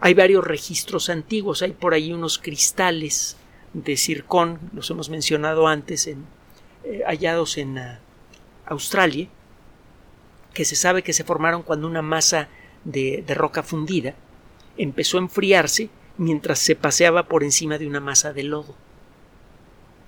Hay 0.00 0.14
varios 0.14 0.42
registros 0.42 1.10
antiguos, 1.10 1.60
hay 1.60 1.72
por 1.72 1.92
ahí 1.92 2.14
unos 2.14 2.38
cristales 2.38 3.36
de 3.74 3.98
circón, 3.98 4.58
los 4.72 4.88
hemos 4.88 5.10
mencionado 5.10 5.66
antes, 5.66 6.06
en, 6.06 6.24
eh, 6.84 7.02
hallados 7.06 7.58
en 7.58 7.76
uh, 7.76 7.98
Australia, 8.64 9.28
que 10.54 10.64
se 10.64 10.76
sabe 10.76 11.02
que 11.02 11.12
se 11.12 11.24
formaron 11.24 11.62
cuando 11.62 11.86
una 11.86 12.00
masa 12.00 12.48
de 12.84 13.22
roca 13.34 13.62
fundida 13.62 14.14
empezó 14.78 15.18
a 15.18 15.20
enfriarse 15.20 15.90
mientras 16.16 16.58
se 16.58 16.74
paseaba 16.74 17.24
por 17.28 17.44
encima 17.44 17.76
de 17.76 17.86
una 17.86 18.00
masa 18.00 18.32
de 18.32 18.44
lodo. 18.44 18.87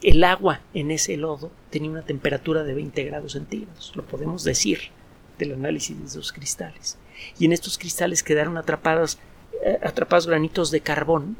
El 0.02 0.24
agua 0.24 0.60
en 0.74 0.90
ese 0.90 1.16
lodo 1.16 1.50
tenía 1.70 1.90
una 1.90 2.02
temperatura 2.02 2.64
de 2.64 2.74
20 2.74 3.04
grados 3.04 3.32
centígrados, 3.32 3.92
lo 3.94 4.04
podemos 4.04 4.44
decir 4.44 4.90
del 5.38 5.54
análisis 5.54 5.98
de 5.98 6.06
esos 6.06 6.32
cristales. 6.32 6.96
Y 7.38 7.44
en 7.44 7.52
estos 7.52 7.78
cristales 7.78 8.22
quedaron 8.22 8.56
atrapados, 8.56 9.18
eh, 9.64 9.78
atrapados 9.82 10.26
granitos 10.26 10.70
de 10.70 10.80
carbón 10.80 11.36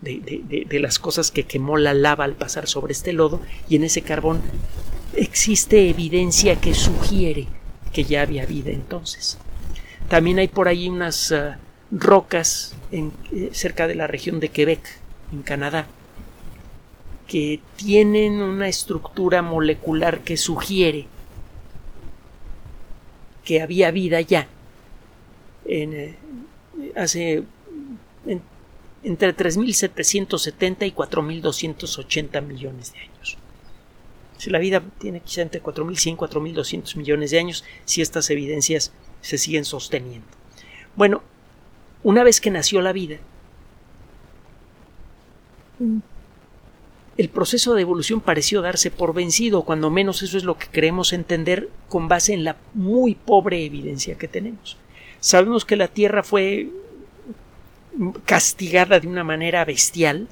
de, 0.00 0.78
las 0.80 0.98
cosas 0.98 1.30
que 1.30 1.44
quemó 1.44 1.76
la 1.76 1.92
lava 1.92 2.24
al 2.24 2.34
pasar 2.34 2.68
sobre 2.68 2.92
este 2.92 3.12
lodo 3.12 3.40
y 3.68 3.76
en 3.76 3.84
ese 3.84 4.02
carbón 4.02 4.40
existe 5.14 5.90
evidencia 5.90 6.60
que 6.60 6.72
sugiere 6.72 7.48
que 7.92 8.04
ya 8.04 8.22
había 8.22 8.46
vida 8.46 8.70
entonces. 8.70 9.38
También 10.08 10.38
hay 10.38 10.48
por 10.48 10.68
ahí 10.68 10.88
unas 10.88 11.32
eh, 11.32 11.56
rocas 11.90 12.74
en, 12.92 13.12
eh, 13.32 13.50
cerca 13.52 13.88
de 13.88 13.96
la 13.96 14.06
región 14.06 14.40
de 14.40 14.50
Quebec, 14.50 14.80
en 15.32 15.42
Canadá, 15.42 15.88
que 17.28 17.60
tienen 17.76 18.40
una 18.42 18.68
estructura 18.68 19.42
molecular 19.42 20.20
que 20.20 20.36
sugiere 20.36 21.06
que 23.44 23.62
había 23.62 23.90
vida 23.90 24.20
ya 24.20 24.48
en, 25.64 25.92
eh, 25.92 26.16
hace 26.96 27.44
entre 29.02 29.36
3.770 29.36 30.86
y 30.86 30.92
4.280 30.92 32.42
millones 32.42 32.92
de 32.92 33.00
años. 33.00 33.38
Si 34.38 34.50
la 34.50 34.58
vida 34.58 34.82
tiene 34.98 35.20
quizá 35.20 35.42
entre 35.42 35.62
4.100 35.62 36.12
y 36.12 36.16
4.200 36.16 36.96
millones 36.96 37.30
de 37.30 37.38
años, 37.38 37.64
si 37.84 38.02
estas 38.02 38.30
evidencias 38.30 38.92
se 39.20 39.38
siguen 39.38 39.64
sosteniendo. 39.64 40.26
Bueno, 40.96 41.22
una 42.02 42.22
vez 42.22 42.40
que 42.40 42.50
nació 42.50 42.80
la 42.80 42.92
vida, 42.92 43.18
el 47.18 47.28
proceso 47.28 47.74
de 47.74 47.82
evolución 47.82 48.20
pareció 48.20 48.62
darse 48.62 48.92
por 48.92 49.12
vencido, 49.12 49.62
cuando 49.62 49.90
menos 49.90 50.22
eso 50.22 50.38
es 50.38 50.44
lo 50.44 50.56
que 50.56 50.68
queremos 50.68 51.12
entender 51.12 51.68
con 51.88 52.06
base 52.06 52.32
en 52.32 52.44
la 52.44 52.56
muy 52.74 53.16
pobre 53.16 53.64
evidencia 53.64 54.16
que 54.16 54.28
tenemos. 54.28 54.76
Sabemos 55.18 55.64
que 55.64 55.74
la 55.74 55.88
Tierra 55.88 56.22
fue 56.22 56.70
castigada 58.24 59.00
de 59.00 59.08
una 59.08 59.24
manera 59.24 59.64
bestial. 59.64 60.28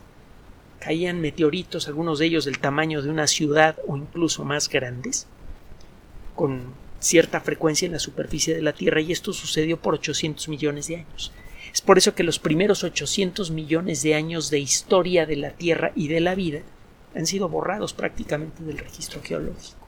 Caían 0.79 1.21
meteoritos, 1.21 1.89
algunos 1.89 2.21
de 2.21 2.27
ellos 2.27 2.45
del 2.45 2.61
tamaño 2.61 3.03
de 3.03 3.11
una 3.11 3.27
ciudad 3.27 3.77
o 3.89 3.97
incluso 3.97 4.45
más 4.45 4.69
grandes, 4.69 5.27
con 6.37 6.73
cierta 7.01 7.41
frecuencia 7.41 7.87
en 7.87 7.93
la 7.93 7.99
superficie 7.99 8.55
de 8.55 8.63
la 8.63 8.73
Tierra 8.73 9.01
y 9.01 9.11
esto 9.11 9.33
sucedió 9.33 9.77
por 9.77 9.95
800 9.95 10.49
millones 10.49 10.87
de 10.87 10.99
años. 10.99 11.33
Es 11.75 11.81
por 11.81 11.99
eso 11.99 12.15
que 12.15 12.23
los 12.23 12.39
primeros 12.39 12.85
800 12.85 13.51
millones 13.51 14.03
de 14.03 14.15
años 14.15 14.51
de 14.51 14.61
historia 14.61 15.27
de 15.27 15.35
la 15.35 15.51
Tierra 15.51 15.91
y 15.97 16.07
de 16.07 16.21
la 16.21 16.37
vida 16.37 16.63
han 17.17 17.27
sido 17.27 17.49
borrados 17.49 17.95
prácticamente 17.95 18.63
del 18.63 18.79
registro 18.79 19.21
geológico. 19.23 19.87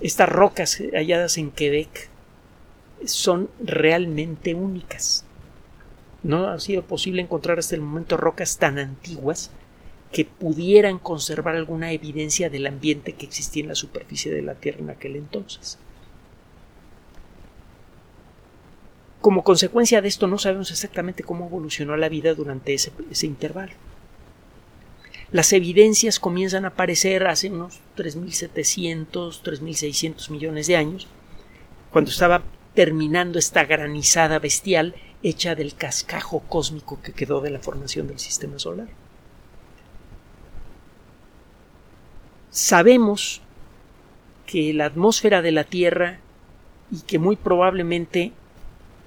Estas 0.00 0.28
rocas 0.28 0.80
halladas 0.92 1.38
en 1.38 1.50
Quebec 1.50 2.08
son 3.04 3.50
realmente 3.60 4.54
únicas. 4.54 5.24
No 6.22 6.48
ha 6.48 6.58
sido 6.58 6.82
posible 6.82 7.22
encontrar 7.22 7.58
hasta 7.58 7.74
el 7.74 7.80
momento 7.80 8.16
rocas 8.16 8.58
tan 8.58 8.78
antiguas 8.78 9.50
que 10.12 10.24
pudieran 10.24 10.98
conservar 10.98 11.54
alguna 11.54 11.92
evidencia 11.92 12.48
del 12.48 12.66
ambiente 12.66 13.12
que 13.12 13.26
existía 13.26 13.62
en 13.62 13.68
la 13.68 13.74
superficie 13.74 14.32
de 14.32 14.42
la 14.42 14.54
Tierra 14.54 14.78
en 14.80 14.90
aquel 14.90 15.16
entonces. 15.16 15.78
Como 19.20 19.44
consecuencia 19.44 20.00
de 20.00 20.08
esto 20.08 20.26
no 20.26 20.38
sabemos 20.38 20.70
exactamente 20.70 21.24
cómo 21.24 21.46
evolucionó 21.46 21.96
la 21.96 22.08
vida 22.08 22.34
durante 22.34 22.72
ese, 22.72 22.92
intervalo. 23.22 23.72
Las 25.30 25.52
evidencias 25.52 26.18
comienzan 26.18 26.64
a 26.64 26.68
aparecer 26.68 27.26
hace 27.26 27.50
unos 27.50 27.80
3.700, 27.96 29.42
3.600 29.42 30.30
millones 30.30 30.66
de 30.66 30.76
años, 30.76 31.06
cuando 31.92 32.10
estaba 32.10 32.42
terminando 32.74 33.38
esta 33.38 33.64
granizada 33.64 34.38
bestial 34.38 34.94
hecha 35.22 35.54
del 35.54 35.74
cascajo 35.74 36.40
cósmico 36.48 37.02
que 37.02 37.12
quedó 37.12 37.40
de 37.40 37.50
la 37.50 37.58
formación 37.58 38.06
del 38.06 38.18
sistema 38.18 38.58
solar. 38.58 38.88
Sabemos 42.50 43.42
que 44.46 44.72
la 44.72 44.86
atmósfera 44.86 45.42
de 45.42 45.52
la 45.52 45.64
Tierra 45.64 46.20
y 46.90 47.02
que 47.02 47.18
muy 47.18 47.36
probablemente 47.36 48.32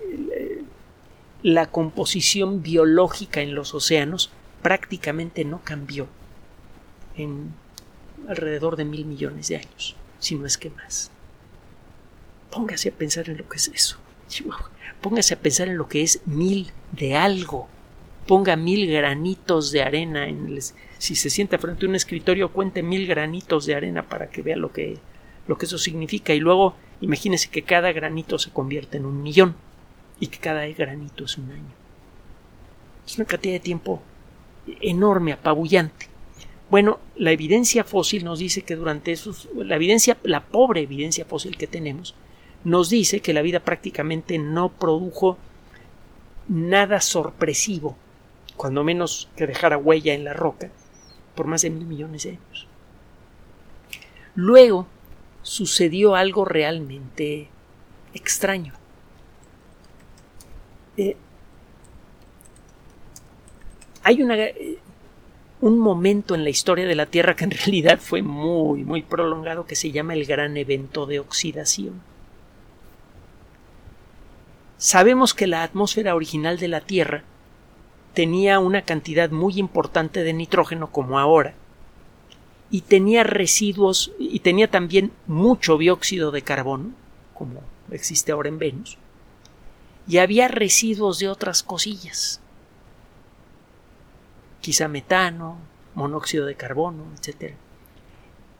eh, 0.01 0.61
la 1.41 1.71
composición 1.71 2.61
biológica 2.61 3.41
en 3.41 3.55
los 3.55 3.73
océanos 3.73 4.29
prácticamente 4.61 5.45
no 5.45 5.61
cambió 5.63 6.07
en 7.15 7.53
alrededor 8.27 8.75
de 8.75 8.85
mil 8.85 9.05
millones 9.05 9.47
de 9.47 9.57
años, 9.57 9.95
si 10.19 10.35
no 10.35 10.45
es 10.45 10.57
que 10.57 10.69
más. 10.69 11.11
Póngase 12.51 12.89
a 12.89 12.93
pensar 12.93 13.29
en 13.29 13.37
lo 13.37 13.47
que 13.47 13.57
es 13.57 13.69
eso. 13.73 13.97
Póngase 15.01 15.33
a 15.33 15.39
pensar 15.39 15.67
en 15.67 15.77
lo 15.77 15.87
que 15.87 16.03
es 16.03 16.21
mil 16.25 16.71
de 16.91 17.15
algo. 17.15 17.67
Ponga 18.27 18.55
mil 18.55 18.91
granitos 18.91 19.71
de 19.71 19.81
arena 19.81 20.27
en 20.27 20.47
el, 20.47 20.61
si 20.97 21.15
se 21.15 21.29
sienta 21.29 21.57
frente 21.57 21.85
a 21.85 21.89
un 21.89 21.95
escritorio, 21.95 22.51
cuente 22.51 22.83
mil 22.83 23.07
granitos 23.07 23.65
de 23.65 23.75
arena 23.75 24.07
para 24.07 24.29
que 24.29 24.41
vea 24.41 24.55
lo 24.55 24.71
que, 24.71 24.99
lo 25.47 25.57
que 25.57 25.65
eso 25.65 25.77
significa. 25.77 26.33
Y 26.33 26.39
luego 26.39 26.75
imagínese 27.01 27.49
que 27.49 27.63
cada 27.63 27.91
granito 27.91 28.37
se 28.37 28.51
convierte 28.51 28.97
en 28.97 29.05
un 29.05 29.23
millón 29.23 29.55
y 30.19 30.27
que 30.27 30.37
cada 30.37 30.67
granito 30.67 31.25
es 31.25 31.37
un 31.37 31.51
año. 31.51 31.73
Es 33.05 33.17
una 33.17 33.25
cantidad 33.25 33.53
de 33.53 33.59
tiempo 33.59 34.01
enorme, 34.81 35.33
apabullante. 35.33 36.07
Bueno, 36.69 36.99
la 37.15 37.31
evidencia 37.31 37.83
fósil 37.83 38.23
nos 38.23 38.39
dice 38.39 38.61
que 38.61 38.75
durante 38.75 39.11
esos, 39.11 39.49
la 39.55 39.75
evidencia, 39.75 40.17
la 40.23 40.45
pobre 40.45 40.81
evidencia 40.81 41.25
fósil 41.25 41.57
que 41.57 41.67
tenemos, 41.67 42.15
nos 42.63 42.89
dice 42.89 43.19
que 43.19 43.33
la 43.33 43.41
vida 43.41 43.59
prácticamente 43.59 44.37
no 44.37 44.69
produjo 44.69 45.37
nada 46.47 47.01
sorpresivo, 47.01 47.97
cuando 48.55 48.83
menos 48.83 49.29
que 49.35 49.47
dejara 49.47 49.77
huella 49.77 50.13
en 50.13 50.23
la 50.23 50.33
roca, 50.33 50.69
por 51.35 51.47
más 51.47 51.61
de 51.63 51.71
mil 51.71 51.85
millones 51.85 52.23
de 52.23 52.31
años. 52.31 52.67
Luego 54.35 54.87
sucedió 55.41 56.15
algo 56.15 56.45
realmente 56.45 57.49
extraño. 58.13 58.73
Eh, 60.97 61.17
hay 64.03 64.21
eh, 64.21 64.77
un 65.61 65.79
momento 65.79 66.35
en 66.35 66.43
la 66.43 66.49
historia 66.49 66.87
de 66.87 66.95
la 66.95 67.05
Tierra 67.05 67.35
que 67.35 67.43
en 67.43 67.51
realidad 67.51 67.99
fue 67.99 68.21
muy, 68.21 68.83
muy 68.83 69.01
prolongado 69.01 69.65
que 69.65 69.75
se 69.75 69.91
llama 69.91 70.13
el 70.13 70.25
gran 70.25 70.57
evento 70.57 71.05
de 71.05 71.19
oxidación. 71.19 72.01
Sabemos 74.77 75.35
que 75.35 75.45
la 75.45 75.63
atmósfera 75.63 76.15
original 76.15 76.57
de 76.57 76.67
la 76.67 76.81
Tierra 76.81 77.23
tenía 78.13 78.59
una 78.59 78.81
cantidad 78.81 79.29
muy 79.29 79.59
importante 79.59 80.23
de 80.23 80.33
nitrógeno 80.33 80.91
como 80.91 81.19
ahora 81.19 81.53
y 82.71 82.81
tenía 82.81 83.23
residuos 83.23 84.11
y 84.17 84.39
tenía 84.39 84.69
también 84.69 85.11
mucho 85.27 85.77
dióxido 85.77 86.31
de 86.31 86.41
carbono 86.41 86.91
como 87.33 87.61
existe 87.91 88.31
ahora 88.31 88.49
en 88.49 88.59
Venus 88.59 88.97
y 90.07 90.17
había 90.17 90.47
residuos 90.47 91.19
de 91.19 91.29
otras 91.29 91.63
cosillas 91.63 92.41
quizá 94.61 94.87
metano 94.87 95.57
monóxido 95.95 96.45
de 96.45 96.55
carbono 96.55 97.05
etc 97.17 97.53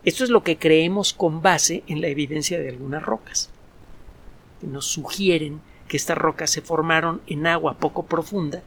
esto 0.03 0.24
es 0.24 0.29
lo 0.29 0.43
que 0.43 0.58
creemos 0.58 1.13
con 1.13 1.41
base 1.41 1.84
en 1.88 2.01
la 2.01 2.08
evidencia 2.08 2.60
de 2.60 2.70
algunas 2.70 3.03
rocas 3.03 3.50
que 4.60 4.67
nos 4.67 4.86
sugieren 4.86 5.62
que 5.88 5.98
estas 5.98 6.17
rocas 6.17 6.50
se 6.50 6.62
formaron 6.62 7.22
en 7.27 7.48
agua 7.48 7.77
poco 7.77 8.05
profunda 8.05 8.63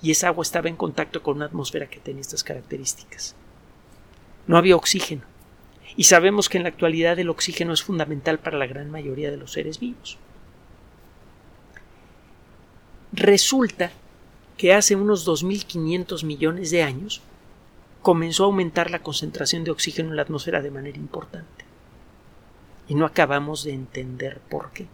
y 0.00 0.10
esa 0.10 0.28
agua 0.28 0.42
estaba 0.42 0.68
en 0.68 0.76
contacto 0.76 1.22
con 1.22 1.36
una 1.36 1.46
atmósfera 1.46 1.88
que 1.88 2.00
tenía 2.00 2.20
estas 2.20 2.42
características. 2.42 3.36
No 4.46 4.56
había 4.56 4.74
oxígeno, 4.74 5.22
y 5.96 6.04
sabemos 6.04 6.48
que 6.48 6.58
en 6.58 6.64
la 6.64 6.70
actualidad 6.70 7.18
el 7.18 7.30
oxígeno 7.30 7.72
es 7.72 7.82
fundamental 7.82 8.38
para 8.38 8.58
la 8.58 8.66
gran 8.66 8.90
mayoría 8.90 9.30
de 9.30 9.36
los 9.36 9.52
seres 9.52 9.78
vivos. 9.78 10.18
Resulta 13.12 13.92
que 14.56 14.74
hace 14.74 14.96
unos 14.96 15.26
2.500 15.26 16.24
millones 16.24 16.70
de 16.70 16.82
años 16.82 17.20
comenzó 18.02 18.44
a 18.44 18.46
aumentar 18.46 18.90
la 18.90 19.02
concentración 19.02 19.64
de 19.64 19.70
oxígeno 19.70 20.10
en 20.10 20.16
la 20.16 20.22
atmósfera 20.22 20.60
de 20.62 20.70
manera 20.70 20.98
importante. 20.98 21.64
Y 22.88 22.94
no 22.94 23.06
acabamos 23.06 23.64
de 23.64 23.72
entender 23.72 24.40
por 24.48 24.72
qué 24.72 24.86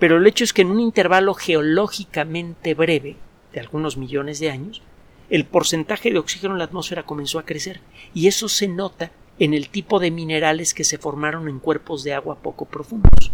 pero 0.00 0.16
el 0.16 0.26
hecho 0.26 0.42
es 0.42 0.52
que 0.52 0.62
en 0.62 0.70
un 0.70 0.80
intervalo 0.80 1.34
geológicamente 1.34 2.74
breve, 2.74 3.16
de 3.52 3.60
algunos 3.60 3.98
millones 3.98 4.40
de 4.40 4.50
años, 4.50 4.82
el 5.28 5.44
porcentaje 5.44 6.10
de 6.10 6.18
oxígeno 6.18 6.54
en 6.54 6.58
la 6.58 6.64
atmósfera 6.64 7.04
comenzó 7.04 7.38
a 7.38 7.44
crecer, 7.44 7.80
y 8.14 8.26
eso 8.26 8.48
se 8.48 8.66
nota 8.66 9.12
en 9.38 9.52
el 9.52 9.68
tipo 9.68 10.00
de 10.00 10.10
minerales 10.10 10.72
que 10.72 10.84
se 10.84 10.96
formaron 10.96 11.48
en 11.48 11.60
cuerpos 11.60 12.02
de 12.02 12.14
agua 12.14 12.36
poco 12.36 12.64
profundos. 12.64 13.30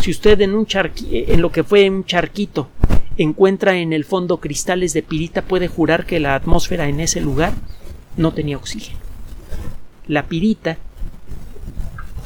Si 0.00 0.10
usted 0.10 0.40
en 0.40 0.54
un 0.54 0.66
en 1.10 1.42
lo 1.42 1.52
que 1.52 1.62
fue 1.62 1.88
un 1.88 2.04
charquito 2.04 2.68
encuentra 3.22 3.76
en 3.78 3.92
el 3.92 4.04
fondo 4.04 4.38
cristales 4.38 4.92
de 4.92 5.02
pirita, 5.02 5.42
puede 5.42 5.68
jurar 5.68 6.06
que 6.06 6.20
la 6.20 6.34
atmósfera 6.34 6.88
en 6.88 7.00
ese 7.00 7.20
lugar 7.20 7.52
no 8.16 8.32
tenía 8.32 8.56
oxígeno. 8.56 8.98
La 10.06 10.26
pirita 10.26 10.78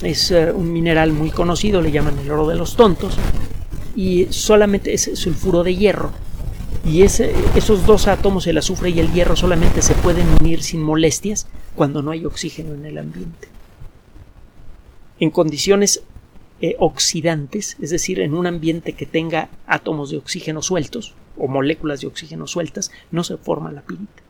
es 0.03 0.31
eh, 0.31 0.53
un 0.53 0.73
mineral 0.73 1.13
muy 1.13 1.31
conocido, 1.31 1.81
le 1.81 1.91
llaman 1.91 2.19
el 2.19 2.31
oro 2.31 2.49
de 2.49 2.57
los 2.57 2.77
tontos, 2.77 3.17
y 3.95 4.27
solamente 4.31 4.93
es 4.93 5.11
sulfuro 5.15 5.65
de 5.65 5.75
hierro. 5.75 6.13
Y 6.85 7.03
esos 7.03 7.85
dos 7.85 8.07
átomos, 8.07 8.47
el 8.47 8.59
azufre 8.59 8.91
y 8.91 9.01
el 9.01 9.13
hierro, 9.13 9.35
solamente 9.35 9.83
se 9.83 9.95
pueden 9.95 10.29
unir 10.41 10.63
sin 10.63 10.83
molestias 10.83 11.49
cuando 11.75 12.01
no 12.01 12.13
hay 12.13 12.25
oxígeno 12.25 12.75
en 12.75 12.85
el 12.85 12.99
ambiente. 12.99 13.49
En 15.19 15.31
condiciones 15.31 16.03
eh, 16.61 16.77
oxidantes, 16.79 17.77
es 17.81 17.91
decir, 17.91 18.21
en 18.21 18.35
un 18.35 18.47
ambiente 18.47 18.95
que 18.95 19.07
tenga 19.07 19.49
átomos 19.67 20.11
de 20.11 20.19
oxígeno 20.19 20.63
sueltos 20.63 21.15
o 21.37 21.49
moléculas 21.49 22.01
de 22.01 22.07
oxígeno 22.07 22.47
sueltas, 22.47 22.91
no 23.11 23.25
se 23.25 23.37
forma 23.37 23.73
la 23.73 23.83
pirita 23.83 24.27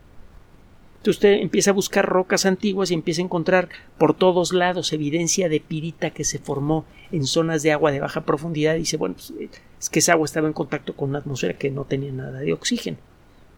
usted 1.11 1.41
empieza 1.41 1.71
a 1.71 1.75
buscar 1.75 2.07
rocas 2.07 2.47
antiguas 2.47 2.91
y 2.91 2.95
empieza 2.95 3.21
a 3.21 3.25
encontrar 3.25 3.69
por 3.99 4.15
todos 4.15 4.53
lados 4.53 4.93
evidencia 4.93 5.49
de 5.49 5.61
pirita 5.61 6.11
que 6.11 6.25
se 6.25 6.39
formó 6.39 6.85
en 7.13 7.27
zonas 7.27 7.63
de 7.63 7.73
agua 7.73 7.93
de 7.93 8.01
baja 8.01 8.25
profundidad. 8.25 8.75
Y 8.77 8.81
dice, 8.81 8.97
bueno, 8.97 9.15
pues, 9.15 9.33
eh, 9.39 9.49
es 9.79 9.91
que 9.91 9.99
esa 10.01 10.13
agua 10.13 10.25
estaba 10.25 10.47
en 10.47 10.53
contacto 10.53 10.95
con 10.95 11.11
una 11.11 11.19
atmósfera 11.19 11.55
que 11.55 11.71
no 11.71 11.85
tenía 11.85 12.13
nada 12.13 12.41
de 12.41 12.53
oxígeno. 12.53 12.99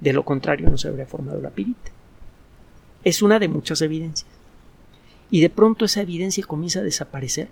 De 0.00 0.12
lo 0.12 0.24
contrario, 0.24 0.68
no 0.70 0.78
se 0.78 0.88
habría 0.88 1.06
formado 1.06 1.40
la 1.40 1.50
pirita. 1.50 1.90
Es 3.04 3.22
una 3.22 3.38
de 3.38 3.48
muchas 3.48 3.80
evidencias. 3.82 4.30
Y 5.30 5.40
de 5.40 5.50
pronto 5.50 5.84
esa 5.84 6.02
evidencia 6.02 6.44
comienza 6.46 6.80
a 6.80 6.84
desaparecer. 6.84 7.48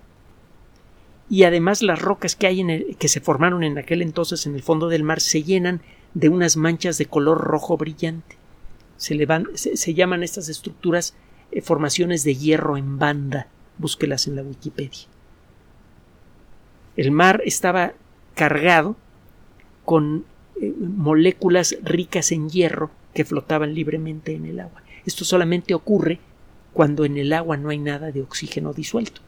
Y 1.28 1.44
además 1.44 1.82
las 1.82 2.00
rocas 2.00 2.36
que 2.36 2.46
hay 2.46 2.60
en 2.60 2.70
el, 2.70 2.96
que 2.96 3.08
se 3.08 3.20
formaron 3.20 3.64
en 3.64 3.78
aquel 3.78 4.02
entonces 4.02 4.46
en 4.46 4.54
el 4.54 4.62
fondo 4.62 4.88
del 4.88 5.02
mar 5.02 5.20
se 5.20 5.42
llenan 5.42 5.80
de 6.14 6.28
unas 6.28 6.56
manchas 6.56 6.98
de 6.98 7.06
color 7.06 7.38
rojo 7.38 7.76
brillante 7.76 8.36
se, 8.96 9.76
se, 9.76 9.94
llaman 9.94 10.22
estas 10.22 10.48
estructuras 10.48 11.14
eh, 11.52 11.60
formaciones 11.60 12.24
de 12.24 12.34
hierro 12.34 12.76
en 12.76 12.98
banda. 12.98 13.48
Búsquelas 13.78 14.26
en 14.26 14.36
la 14.36 14.42
Wikipedia. 14.42 15.06
El 16.96 17.10
mar 17.10 17.42
estaba 17.44 17.92
cargado 18.34 18.96
con 19.84 20.24
eh, 20.60 20.72
moléculas 20.78 21.76
ricas 21.82 22.32
en 22.32 22.48
hierro 22.48 22.90
que 23.12 23.24
flotaban 23.24 23.74
libremente 23.74 24.34
en 24.34 24.46
el 24.46 24.60
agua. 24.60 24.82
Esto 25.04 25.24
solamente 25.24 25.74
ocurre 25.74 26.20
cuando 26.72 27.04
en 27.04 27.18
el 27.18 27.32
agua 27.32 27.56
no 27.56 27.68
hay 27.68 27.78
nada 27.78 28.12
de 28.12 28.22
oxígeno 28.22 28.72
disuelto. 28.72 29.20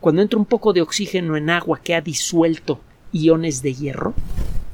Cuando 0.00 0.22
entra 0.22 0.38
un 0.38 0.46
poco 0.46 0.72
de 0.72 0.82
oxígeno 0.82 1.36
en 1.36 1.50
agua 1.50 1.80
que 1.82 1.94
ha 1.94 2.00
disuelto 2.00 2.80
iones 3.12 3.62
de 3.62 3.74
hierro, 3.74 4.14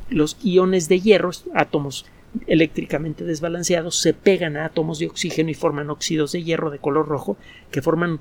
los 0.09 0.37
iones 0.45 0.89
de 0.89 1.01
hierro, 1.01 1.31
átomos 1.55 2.07
eléctricamente 2.47 3.25
desbalanceados 3.25 3.99
se 3.99 4.15
pegan 4.15 4.57
a 4.57 4.67
átomos 4.67 4.99
de 4.99 5.07
oxígeno 5.07 5.51
y 5.51 5.55
forman 5.55 5.91
óxidos 5.91 6.33
de 6.33 6.45
hierro 6.45 6.71
de 6.71 6.79
color 6.79 7.09
rojo 7.09 7.37
que 7.71 7.83
forman 7.83 8.21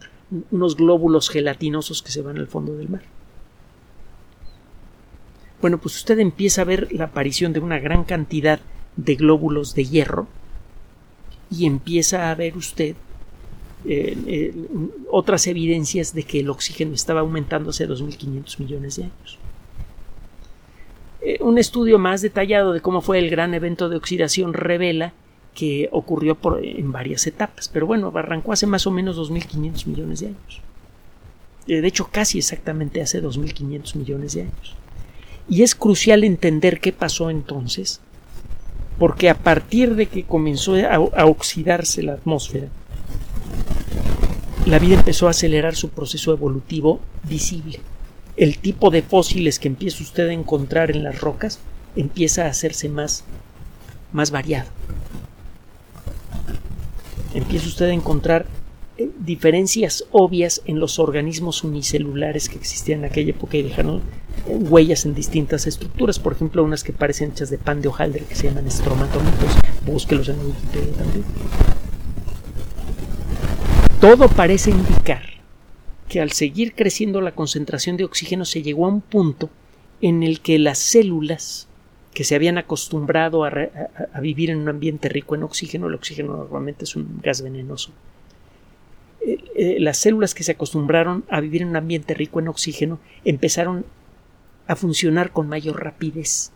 unos 0.51 0.75
glóbulos 0.77 1.29
gelatinosos 1.29 2.01
que 2.01 2.11
se 2.11 2.21
van 2.21 2.37
al 2.37 2.47
fondo 2.47 2.75
del 2.75 2.89
mar. 2.89 3.03
Bueno, 5.61 5.79
pues 5.79 5.95
usted 5.97 6.19
empieza 6.19 6.61
a 6.61 6.65
ver 6.65 6.91
la 6.91 7.05
aparición 7.05 7.53
de 7.53 7.59
una 7.59 7.79
gran 7.79 8.03
cantidad 8.03 8.59
de 8.95 9.15
glóbulos 9.15 9.75
de 9.75 9.85
hierro 9.85 10.27
y 11.49 11.65
empieza 11.65 12.31
a 12.31 12.35
ver 12.35 12.57
usted 12.57 12.95
otras 15.11 15.47
evidencias 15.47 16.13
de 16.13 16.23
que 16.23 16.39
el 16.39 16.49
oxígeno 16.49 16.93
estaba 16.93 17.19
aumentando 17.21 17.69
hace 17.69 17.87
2.500 17.87 18.59
millones 18.59 18.95
de 18.95 19.03
años. 19.03 19.39
Eh, 21.25 21.39
un 21.41 21.57
estudio 21.57 21.97
más 21.97 22.21
detallado 22.21 22.71
de 22.71 22.81
cómo 22.81 23.01
fue 23.01 23.17
el 23.17 23.31
gran 23.31 23.55
evento 23.55 23.89
de 23.89 23.95
oxidación 23.95 24.53
revela 24.53 25.11
que 25.55 25.89
ocurrió 25.91 26.37
en 26.61 26.91
varias 26.91 27.25
etapas, 27.25 27.67
pero 27.67 27.87
bueno, 27.87 28.11
arrancó 28.13 28.51
hace 28.51 28.67
más 28.67 28.85
o 28.85 28.91
menos 28.91 29.17
2.500 29.17 29.87
millones 29.87 30.19
de 30.19 30.27
años. 30.27 30.61
Eh, 31.67 31.81
de 31.81 31.87
hecho, 31.87 32.09
casi 32.11 32.37
exactamente 32.37 33.01
hace 33.01 33.23
2.500 33.23 33.95
millones 33.95 34.33
de 34.33 34.41
años. 34.41 34.75
Y 35.49 35.63
es 35.63 35.73
crucial 35.73 36.23
entender 36.23 36.79
qué 36.79 36.91
pasó 36.91 37.31
entonces, 37.31 38.01
porque 38.99 39.27
a 39.31 39.35
partir 39.35 39.95
de 39.95 40.05
que 40.05 40.25
comenzó 40.25 40.75
a 40.75 41.25
oxidarse 41.25 42.03
la 42.03 42.13
atmósfera, 42.13 42.67
la 44.65 44.79
vida 44.79 44.95
empezó 44.95 45.27
a 45.27 45.31
acelerar 45.31 45.75
su 45.75 45.89
proceso 45.89 46.31
evolutivo 46.31 46.99
visible 47.23 47.79
el 48.37 48.57
tipo 48.57 48.89
de 48.89 49.01
fósiles 49.01 49.59
que 49.59 49.67
empieza 49.67 50.03
usted 50.03 50.27
a 50.27 50.33
encontrar 50.33 50.91
en 50.91 51.03
las 51.03 51.21
rocas 51.21 51.59
empieza 51.95 52.45
a 52.45 52.49
hacerse 52.49 52.89
más, 52.89 53.23
más 54.11 54.31
variado. 54.31 54.69
Empieza 57.33 57.67
usted 57.67 57.85
a 57.85 57.93
encontrar 57.93 58.45
eh, 58.97 59.09
diferencias 59.19 60.05
obvias 60.11 60.61
en 60.65 60.79
los 60.79 60.99
organismos 60.99 61.63
unicelulares 61.63 62.49
que 62.49 62.57
existían 62.57 62.99
en 62.99 63.05
aquella 63.05 63.31
época 63.31 63.57
y 63.57 63.63
dejaron 63.63 64.01
eh, 64.47 64.55
huellas 64.55 65.05
en 65.05 65.15
distintas 65.15 65.67
estructuras, 65.67 66.19
por 66.19 66.33
ejemplo, 66.33 66.63
unas 66.63 66.83
que 66.83 66.93
parecen 66.93 67.31
hechas 67.31 67.49
de 67.49 67.57
pan 67.57 67.81
de 67.81 67.87
hojaldre 67.87 68.25
que 68.25 68.35
se 68.35 68.47
llaman 68.47 68.67
estromatomitos, 68.67 69.51
búsquelos 69.85 70.27
en 70.27 70.39
Wikipedia 70.39 70.93
también. 70.93 71.23
Todo 73.99 74.27
parece 74.27 74.71
indicar 74.71 75.23
que 76.09 76.21
al 76.21 76.31
seguir 76.31 76.75
creciendo 76.75 77.21
la 77.21 77.33
concentración 77.33 77.97
de 77.97 78.03
oxígeno 78.03 78.45
se 78.45 78.61
llegó 78.61 78.85
a 78.85 78.89
un 78.89 79.01
punto 79.01 79.49
en 80.01 80.21
el 80.21 80.41
que 80.41 80.59
las 80.59 80.77
células 80.77 81.67
que 82.13 82.23
se 82.23 82.35
habían 82.35 82.57
acostumbrado 82.57 83.45
a, 83.45 83.51
vivir 84.21 84.49
en 84.49 84.59
un 84.59 84.69
ambiente 84.69 85.09
rico 85.09 85.35
en 85.35 85.43
oxígeno, 85.43 85.87
el 85.87 85.95
oxígeno 85.95 86.35
normalmente 86.35 86.83
es 86.83 86.95
un 86.95 87.19
gas 87.21 87.41
venenoso, 87.41 87.91
eh, 89.21 89.37
eh, 89.55 89.77
las 89.79 89.97
células 89.97 90.35
que 90.35 90.43
se 90.43 90.51
acostumbraron 90.51 91.25
a 91.29 91.41
vivir 91.41 91.63
en 91.63 91.69
un 91.69 91.75
ambiente 91.75 92.13
rico 92.13 92.39
en 92.39 92.47
oxígeno 92.47 92.99
empezaron 93.23 93.85
a 94.67 94.75
funcionar 94.75 95.31
con 95.31 95.47
mayor 95.47 95.83
rapidez. 95.83 96.51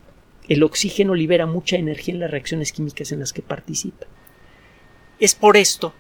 El 0.47 0.63
oxígeno 0.63 1.15
libera 1.15 1.45
mucha 1.45 1.77
energía 1.77 2.13
en 2.13 2.19
las 2.19 2.31
reacciones 2.31 2.71
químicas 2.71 3.11
en 3.11 3.19
las 3.19 3.33
que 3.33 3.41
participa. 3.41 4.07
Es 5.19 5.35
por 5.35 5.57
esto 5.57 5.93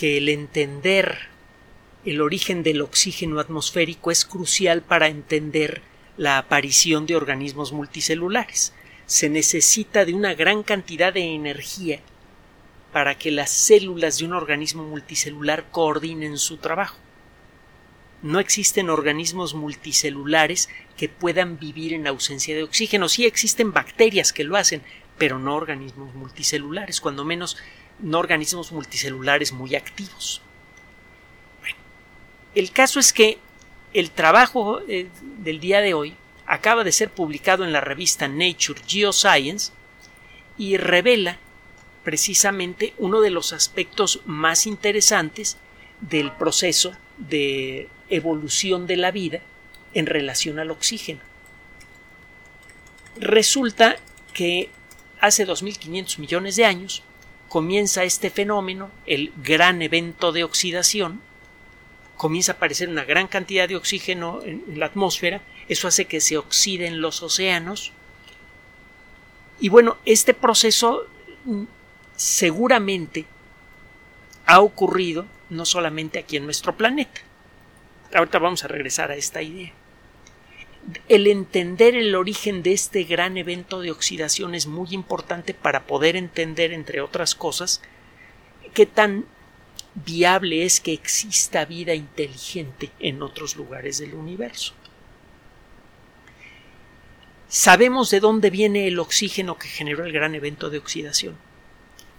que 0.00 0.16
el 0.16 0.30
entender 0.30 1.28
el 2.06 2.22
origen 2.22 2.62
del 2.62 2.80
oxígeno 2.80 3.38
atmosférico 3.38 4.10
es 4.10 4.24
crucial 4.24 4.80
para 4.80 5.08
entender 5.08 5.82
la 6.16 6.38
aparición 6.38 7.04
de 7.04 7.16
organismos 7.16 7.72
multicelulares. 7.72 8.72
Se 9.04 9.28
necesita 9.28 10.06
de 10.06 10.14
una 10.14 10.32
gran 10.32 10.62
cantidad 10.62 11.12
de 11.12 11.34
energía 11.34 12.00
para 12.94 13.18
que 13.18 13.30
las 13.30 13.50
células 13.50 14.16
de 14.16 14.24
un 14.24 14.32
organismo 14.32 14.84
multicelular 14.84 15.66
coordinen 15.70 16.38
su 16.38 16.56
trabajo. 16.56 16.96
No 18.22 18.40
existen 18.40 18.88
organismos 18.88 19.52
multicelulares 19.52 20.70
que 20.96 21.10
puedan 21.10 21.58
vivir 21.58 21.92
en 21.92 22.06
ausencia 22.06 22.54
de 22.56 22.62
oxígeno. 22.62 23.10
Sí 23.10 23.26
existen 23.26 23.74
bacterias 23.74 24.32
que 24.32 24.44
lo 24.44 24.56
hacen, 24.56 24.80
pero 25.18 25.38
no 25.38 25.54
organismos 25.56 26.14
multicelulares, 26.14 27.02
cuando 27.02 27.26
menos 27.26 27.58
no 28.02 28.18
organismos 28.18 28.72
multicelulares 28.72 29.52
muy 29.52 29.74
activos. 29.74 30.42
El 32.54 32.72
caso 32.72 32.98
es 32.98 33.12
que 33.12 33.38
el 33.92 34.10
trabajo 34.10 34.80
eh, 34.88 35.08
del 35.38 35.60
día 35.60 35.80
de 35.80 35.94
hoy 35.94 36.14
acaba 36.46 36.82
de 36.82 36.92
ser 36.92 37.10
publicado 37.10 37.64
en 37.64 37.72
la 37.72 37.80
revista 37.80 38.26
Nature 38.26 38.82
Geoscience 38.86 39.72
y 40.58 40.76
revela 40.76 41.38
precisamente 42.04 42.94
uno 42.98 43.20
de 43.20 43.30
los 43.30 43.52
aspectos 43.52 44.20
más 44.24 44.66
interesantes 44.66 45.58
del 46.00 46.32
proceso 46.32 46.92
de 47.18 47.88
evolución 48.08 48.86
de 48.86 48.96
la 48.96 49.10
vida 49.10 49.40
en 49.94 50.06
relación 50.06 50.58
al 50.58 50.70
oxígeno. 50.70 51.20
Resulta 53.16 53.96
que 54.32 54.70
hace 55.20 55.46
2.500 55.46 56.18
millones 56.18 56.56
de 56.56 56.64
años 56.64 57.02
comienza 57.50 58.04
este 58.04 58.30
fenómeno, 58.30 58.90
el 59.06 59.32
gran 59.42 59.82
evento 59.82 60.30
de 60.30 60.44
oxidación, 60.44 61.20
comienza 62.16 62.52
a 62.52 62.54
aparecer 62.54 62.88
una 62.88 63.04
gran 63.04 63.26
cantidad 63.26 63.68
de 63.68 63.74
oxígeno 63.74 64.40
en, 64.44 64.78
la 64.78 64.86
atmósfera, 64.86 65.42
eso 65.68 65.88
hace 65.88 66.04
que 66.04 66.20
se 66.20 66.38
oxiden 66.38 67.00
los 67.00 67.24
océanos. 67.24 67.92
Y 69.58 69.68
bueno, 69.68 69.96
este 70.06 70.32
proceso 70.32 71.08
mm, 71.44 71.64
seguramente 72.14 73.26
ha 74.46 74.60
ocurrido 74.60 75.26
no 75.48 75.66
solamente 75.66 76.20
aquí 76.20 76.36
en 76.36 76.44
nuestro 76.44 76.76
planeta. 76.76 77.20
Ahorita 78.14 78.38
vamos 78.38 78.62
a 78.64 78.68
regresar 78.68 79.10
a 79.10 79.16
esta 79.16 79.42
idea. 79.42 79.72
El 81.08 81.26
entender 81.26 81.94
el 81.94 82.14
origen 82.14 82.62
de 82.62 82.72
este 82.72 83.04
gran 83.04 83.36
evento 83.36 83.80
de 83.80 83.90
oxidación 83.90 84.54
es 84.54 84.66
muy 84.66 84.88
importante 84.92 85.54
para 85.54 85.86
poder 85.86 86.16
entender, 86.16 86.72
entre 86.72 87.00
otras 87.00 87.34
cosas, 87.34 87.82
qué 88.74 88.86
tan 88.86 89.26
viable 89.94 90.64
es 90.64 90.80
que 90.80 90.92
exista 90.92 91.64
vida 91.64 91.94
inteligente 91.94 92.90
en 92.98 93.22
otros 93.22 93.56
lugares 93.56 93.98
del 93.98 94.14
universo. 94.14 94.74
Sabemos 97.48 98.10
de 98.10 98.20
dónde 98.20 98.48
viene 98.48 98.86
el 98.86 99.00
oxígeno 99.00 99.58
que 99.58 99.66
generó 99.68 100.04
el 100.04 100.12
gran 100.12 100.34
evento 100.34 100.70
de 100.70 100.78
oxidación. 100.78 101.36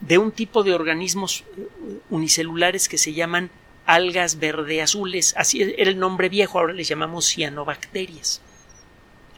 De 0.02 0.18
un 0.18 0.32
tipo 0.32 0.64
de 0.64 0.74
organismos 0.74 1.46
eh, 1.58 1.68
unicelulares 2.10 2.90
que 2.90 2.98
se 2.98 3.14
llaman 3.14 3.50
algas 3.86 4.40
verde 4.40 4.82
azules. 4.82 5.34
Así 5.38 5.62
era 5.62 5.90
el 5.90 6.00
nombre 6.00 6.28
viejo, 6.28 6.60
ahora 6.60 6.74
les 6.74 6.88
llamamos 6.88 7.28
cianobacterias. 7.28 8.42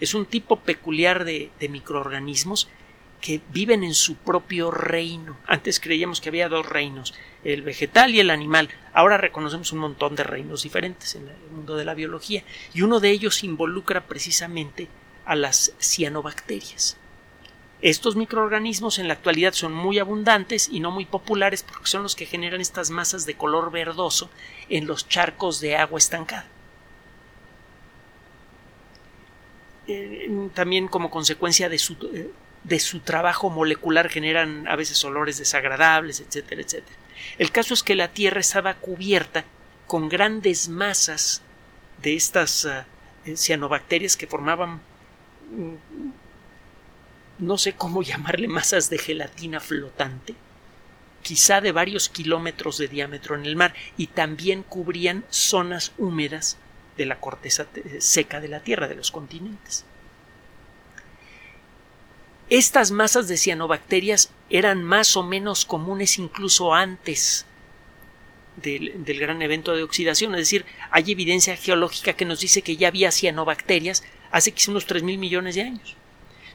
Es 0.03 0.13
un 0.13 0.25
tipo 0.25 0.57
peculiar 0.57 1.23
de, 1.23 1.49
microorganismos 1.69 2.67
que 3.21 3.39
viven 3.53 3.85
en 3.85 3.93
su 3.93 4.17
propio 4.17 4.69
reino. 4.69 5.37
Antes 5.47 5.79
creíamos 5.79 6.19
que 6.19 6.27
había 6.27 6.49
dos 6.49 6.65
reinos, 6.65 7.13
el 7.45 7.61
vegetal 7.61 8.13
y 8.13 8.19
el 8.19 8.29
animal. 8.29 8.67
Ahora 8.91 9.15
reconocemos 9.17 9.71
un 9.71 9.79
montón 9.79 10.17
de 10.17 10.25
reinos 10.25 10.63
diferentes 10.63 11.15
en 11.15 11.29
el 11.29 11.37
mundo 11.51 11.77
de 11.77 11.85
la 11.85 11.93
biología 11.93 12.43
y 12.73 12.81
uno 12.81 12.99
de 12.99 13.11
ellos 13.11 13.45
involucra 13.45 14.05
precisamente 14.05 14.89
a 15.23 15.37
las 15.37 15.73
cianobacterias. 15.79 16.97
Estos 17.81 18.17
microorganismos 18.17 18.99
en 18.99 19.07
la 19.07 19.13
actualidad 19.13 19.53
son 19.53 19.71
muy 19.71 19.99
abundantes 19.99 20.67
y 20.69 20.81
no 20.81 20.91
muy 20.91 21.05
populares 21.05 21.63
porque 21.63 21.87
son 21.87 22.03
los 22.03 22.17
que 22.17 22.25
generan 22.25 22.59
estas 22.59 22.89
masas 22.89 23.25
de 23.25 23.35
color 23.35 23.71
verdoso 23.71 24.29
en 24.67 24.85
los 24.85 25.07
charcos 25.07 25.61
de 25.61 25.77
agua 25.77 25.97
estancada. 25.97 26.52
Eh, 29.87 30.49
también 30.53 30.87
como 30.87 31.09
consecuencia 31.09 31.67
de 31.67 31.77
su, 31.77 31.93
eh, 32.13 32.31
de 32.63 32.79
su 32.79 33.01
trabajo 33.01 33.49
molecular 33.49 34.09
generan 34.09 34.65
a 34.67 34.75
veces 34.77 35.03
olores 35.03 35.37
desagradables, 35.37 36.21
etcétera, 36.21 36.61
etcétera. 36.61 36.97
El 37.37 37.51
caso 37.51 37.73
es 37.73 37.83
que 37.83 37.95
la 37.95 38.07
Tierra 38.09 38.39
estaba 38.39 38.75
cubierta 38.75 39.43
con 39.87 40.07
grandes 40.07 40.69
masas 40.69 41.41
de 42.01 42.15
estas 42.15 42.65
ah, 42.65 42.85
eh, 43.25 43.35
cianobacterias 43.35 44.15
que 44.15 44.27
formaban 44.27 44.81
mm, 45.51 46.09
no 47.39 47.57
sé 47.57 47.73
cómo 47.73 48.01
llamarle 48.03 48.47
masas 48.47 48.89
de 48.89 48.97
gelatina 48.97 49.59
flotante, 49.59 50.35
quizá 51.21 51.59
de 51.59 51.73
varios 51.73 52.07
kilómetros 52.07 52.77
de 52.77 52.87
diámetro 52.87 53.35
en 53.35 53.45
el 53.45 53.55
mar, 53.55 53.73
y 53.97 54.07
también 54.07 54.63
cubrían 54.63 55.25
zonas 55.29 55.91
húmedas 55.97 56.57
de 56.97 57.05
la 57.05 57.19
corteza 57.19 57.67
seca 57.99 58.39
de 58.39 58.47
la 58.47 58.61
Tierra, 58.61 58.87
de 58.87 58.95
los 58.95 59.11
continentes. 59.11 59.85
Estas 62.49 62.91
masas 62.91 63.27
de 63.27 63.37
cianobacterias 63.37 64.31
eran 64.49 64.83
más 64.83 65.17
o 65.17 65.23
menos 65.23 65.65
comunes 65.65 66.19
incluso 66.19 66.73
antes 66.73 67.45
del, 68.57 69.19
gran 69.19 69.41
evento 69.41 69.75
de 69.75 69.83
oxidación, 69.83 70.35
es 70.35 70.41
decir, 70.41 70.65
hay 70.91 71.11
evidencia 71.11 71.55
geológica 71.55 72.13
que 72.13 72.25
nos 72.25 72.41
dice 72.41 72.61
que 72.61 72.77
ya 72.77 72.89
había 72.89 73.11
cianobacterias 73.11 74.03
hace 74.31 74.51
quizá 74.51 74.71
unos 74.71 74.85
3 74.85 75.03
mil 75.03 75.17
millones 75.17 75.55
de 75.55 75.61
años. 75.61 75.95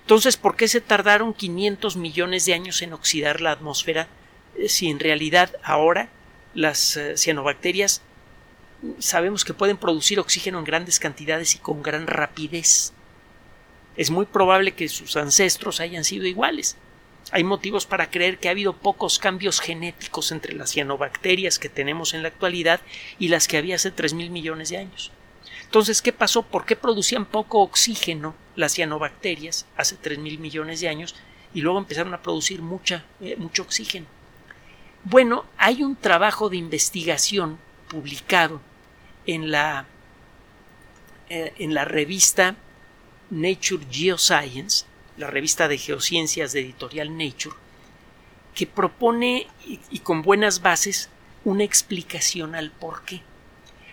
Entonces, 0.00 0.36
¿por 0.36 0.56
qué 0.56 0.68
se 0.68 0.80
tardaron 0.80 1.34
500 1.34 1.96
millones 1.96 2.46
de 2.46 2.54
años 2.54 2.80
en 2.82 2.92
oxidar 2.92 3.40
la 3.40 3.52
atmósfera 3.52 4.08
eh, 4.56 4.68
si 4.68 4.88
en 4.88 5.00
realidad 5.00 5.50
ahora 5.62 6.08
las 6.54 6.96
eh, 6.96 7.16
cianobacterias 7.16 8.02
sabemos 8.98 9.44
que 9.44 9.54
pueden 9.54 9.76
producir 9.76 10.20
oxígeno 10.20 10.58
en 10.58 10.64
grandes 10.64 10.98
cantidades 10.98 11.54
y 11.54 11.58
con 11.58 11.82
gran 11.82 12.06
rapidez? 12.06 12.92
es 13.98 14.10
muy 14.10 14.26
probable 14.26 14.72
que 14.72 14.88
sus 14.88 15.16
ancestros 15.16 15.80
hayan 15.80 16.04
sido 16.04 16.24
iguales. 16.24 16.76
Hay 17.32 17.42
motivos 17.42 17.84
para 17.84 18.10
creer 18.10 18.38
que 18.38 18.46
ha 18.46 18.52
habido 18.52 18.72
pocos 18.72 19.18
cambios 19.18 19.60
genéticos 19.60 20.30
entre 20.30 20.54
las 20.54 20.70
cianobacterias 20.70 21.58
que 21.58 21.68
tenemos 21.68 22.14
en 22.14 22.22
la 22.22 22.28
actualidad 22.28 22.80
y 23.18 23.26
las 23.26 23.48
que 23.48 23.58
había 23.58 23.74
hace 23.74 23.90
tres 23.90 24.14
mil 24.14 24.30
millones 24.30 24.68
de 24.68 24.78
años. 24.78 25.10
Entonces, 25.64 26.00
¿qué 26.00 26.12
pasó? 26.12 26.44
¿Por 26.44 26.64
qué 26.64 26.76
producían 26.76 27.26
poco 27.26 27.60
oxígeno 27.60 28.36
las 28.54 28.74
cianobacterias 28.74 29.66
hace 29.76 29.96
tres 29.96 30.18
mil 30.18 30.38
millones 30.38 30.80
de 30.80 30.88
años 30.88 31.16
y 31.52 31.60
luego 31.60 31.78
empezaron 31.80 32.14
a 32.14 32.22
producir 32.22 32.62
mucha, 32.62 33.04
eh, 33.20 33.34
mucho 33.36 33.62
oxígeno? 33.62 34.06
Bueno, 35.02 35.44
hay 35.56 35.82
un 35.82 35.96
trabajo 35.96 36.48
de 36.48 36.56
investigación 36.56 37.58
publicado 37.88 38.60
en 39.26 39.50
la, 39.50 39.86
eh, 41.28 41.52
en 41.58 41.74
la 41.74 41.84
revista 41.84 42.56
Nature 43.30 43.86
Geoscience, 43.90 44.86
la 45.16 45.28
revista 45.28 45.68
de 45.68 45.78
geociencias 45.78 46.52
de 46.52 46.60
editorial 46.60 47.16
Nature, 47.16 47.56
que 48.54 48.66
propone, 48.66 49.46
y, 49.90 49.98
con 50.00 50.22
buenas 50.22 50.62
bases, 50.62 51.10
una 51.44 51.64
explicación 51.64 52.54
al 52.54 52.70
por 52.70 53.04
qué. 53.04 53.22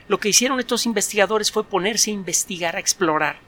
Lo 0.07 0.19
que 0.19 0.29
hicieron 0.29 0.59
estos 0.59 0.85
investigadores 0.85 1.51
fue 1.51 1.63
ponerse 1.63 2.11
a 2.11 2.13
investigar, 2.13 2.75
a 2.75 2.79
explorar 2.79 3.39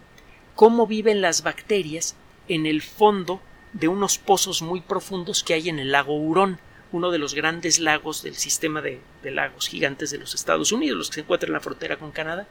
cómo 0.56 0.88
viven 0.88 1.22
las 1.22 1.44
bacterias 1.44 2.16
en 2.48 2.66
el 2.66 2.82
fondo 2.82 3.42
de 3.74 3.88
unos 3.88 4.18
pozos 4.18 4.62
muy 4.62 4.82
profundos 4.82 5.44
que 5.44 5.54
hay 5.54 5.70
en 5.70 5.80
el 5.80 5.92
lago 5.92 6.16
Hurón, 6.16 6.60
uno 6.92 7.12
de 7.12 7.18
los 7.18 7.34
grandes 7.34 7.80
lagos 7.80 8.24
del 8.24 8.36
sistema 8.36 8.82
de, 8.82 9.02
lagos 9.24 9.68
gigantes 9.68 10.10
de 10.12 10.18
los 10.18 10.34
Estados 10.34 10.72
Unidos, 10.72 10.98
los 10.98 11.10
que 11.10 11.16
se 11.16 11.22
encuentran 11.22 11.50
en 11.50 11.54
la 11.54 11.60
frontera 11.60 11.98
con 11.98 12.12
Canadá 12.12 12.48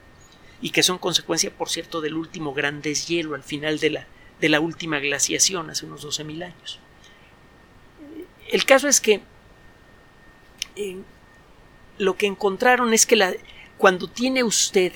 y 0.61 0.71
que 0.71 0.83
son 0.83 0.99
consecuencia, 0.99 1.51
por 1.51 1.69
cierto, 1.69 2.01
del 2.01 2.15
último 2.15 2.55
gran 2.55 2.83
deshielo 2.83 3.35
al 3.35 3.43
final 3.43 3.79
de 3.79 4.05
la, 4.49 4.61
última 4.61 4.99
glaciación 4.99 5.71
hace 5.71 5.87
unos 5.87 6.05
12.000 6.05 6.45
años. 6.45 6.81
El 8.49 8.65
caso 8.65 8.89
es 8.89 9.01
que 9.01 9.23
eh, 10.77 10.97
lo 11.99 12.17
que 12.17 12.27
encontraron 12.27 12.95
es 12.95 13.07
que 13.07 13.39
cuando 13.77 14.09
tiene 14.09 14.45
usted 14.45 14.93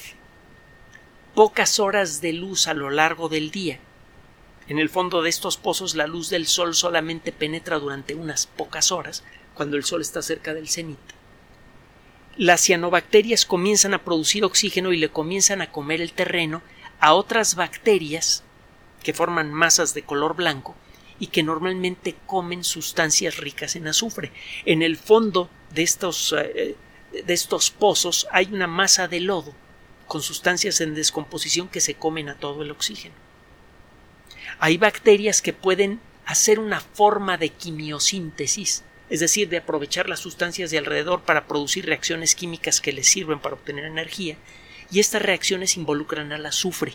pocas 1.34 1.78
horas 1.80 2.20
de 2.20 2.32
luz 2.32 2.66
a 2.66 2.74
lo 2.74 2.90
largo 2.90 3.28
del 3.28 3.50
día, 3.50 3.80
en 4.70 4.78
el 4.78 4.88
fondo 4.88 5.20
de 5.20 5.28
estos 5.28 5.58
pozos 5.58 5.94
la 5.94 6.06
luz 6.06 6.30
del 6.30 6.46
sol 6.46 6.74
solamente 6.74 7.30
penetra 7.30 7.78
durante 7.78 8.14
unas 8.14 8.46
pocas 8.46 8.90
horas, 8.90 9.22
cuando 9.52 9.76
el 9.76 9.84
sol 9.84 10.00
está 10.00 10.22
cerca 10.22 10.54
del 10.54 10.70
cenit 10.70 10.98
las 12.40 12.62
cianobacterias 12.62 13.44
comienzan 13.44 13.92
a 13.92 14.02
producir 14.02 14.44
oxígeno 14.44 14.94
y 14.94 14.96
le 14.96 15.10
comienzan 15.10 15.60
a 15.60 15.70
comer 15.70 16.00
el 16.00 16.14
terreno 16.14 16.62
a 16.98 17.12
otras 17.12 17.54
bacterias 17.54 18.44
que 19.02 19.12
forman 19.12 19.52
masas 19.52 19.92
de 19.92 20.02
color 20.02 20.36
blanco 20.36 20.74
y 21.18 21.26
que 21.26 21.42
normalmente 21.42 22.16
comen 22.26 22.64
sustancias 22.64 23.36
ricas 23.36 23.76
en 23.76 23.88
azufre. 23.88 24.32
En 24.64 24.80
el 24.80 24.96
fondo 24.96 25.50
de 25.74 25.82
estos, 25.82 26.34
eh, 26.38 26.76
de 27.12 27.34
estos 27.34 27.70
pozos 27.70 28.26
hay 28.32 28.48
una 28.52 28.66
masa 28.66 29.06
de 29.06 29.20
lodo 29.20 29.52
con 30.06 30.22
sustancias 30.22 30.80
en 30.80 30.94
descomposición 30.94 31.68
que 31.68 31.82
se 31.82 31.94
comen 31.94 32.30
a 32.30 32.38
todo 32.38 32.62
el 32.62 32.70
oxígeno. 32.70 33.14
Hay 34.58 34.76
bacterias 34.76 35.42
que 35.42 35.52
pueden 35.52 36.00
hacer 36.26 36.58
una 36.58 36.80
forma 36.80 37.36
de 37.36 37.50
quimiosíntesis 37.50 38.84
es 39.10 39.18
decir, 39.18 39.48
de 39.48 39.58
aprovechar 39.58 40.08
las 40.08 40.20
sustancias 40.20 40.70
de 40.70 40.78
alrededor 40.78 41.22
para 41.22 41.46
producir 41.46 41.84
reacciones 41.84 42.36
químicas 42.36 42.80
que 42.80 42.92
les 42.92 43.08
sirven 43.08 43.40
para 43.40 43.56
obtener 43.56 43.84
energía, 43.84 44.36
y 44.90 45.00
estas 45.00 45.20
reacciones 45.20 45.76
involucran 45.76 46.32
al 46.32 46.46
azufre. 46.46 46.94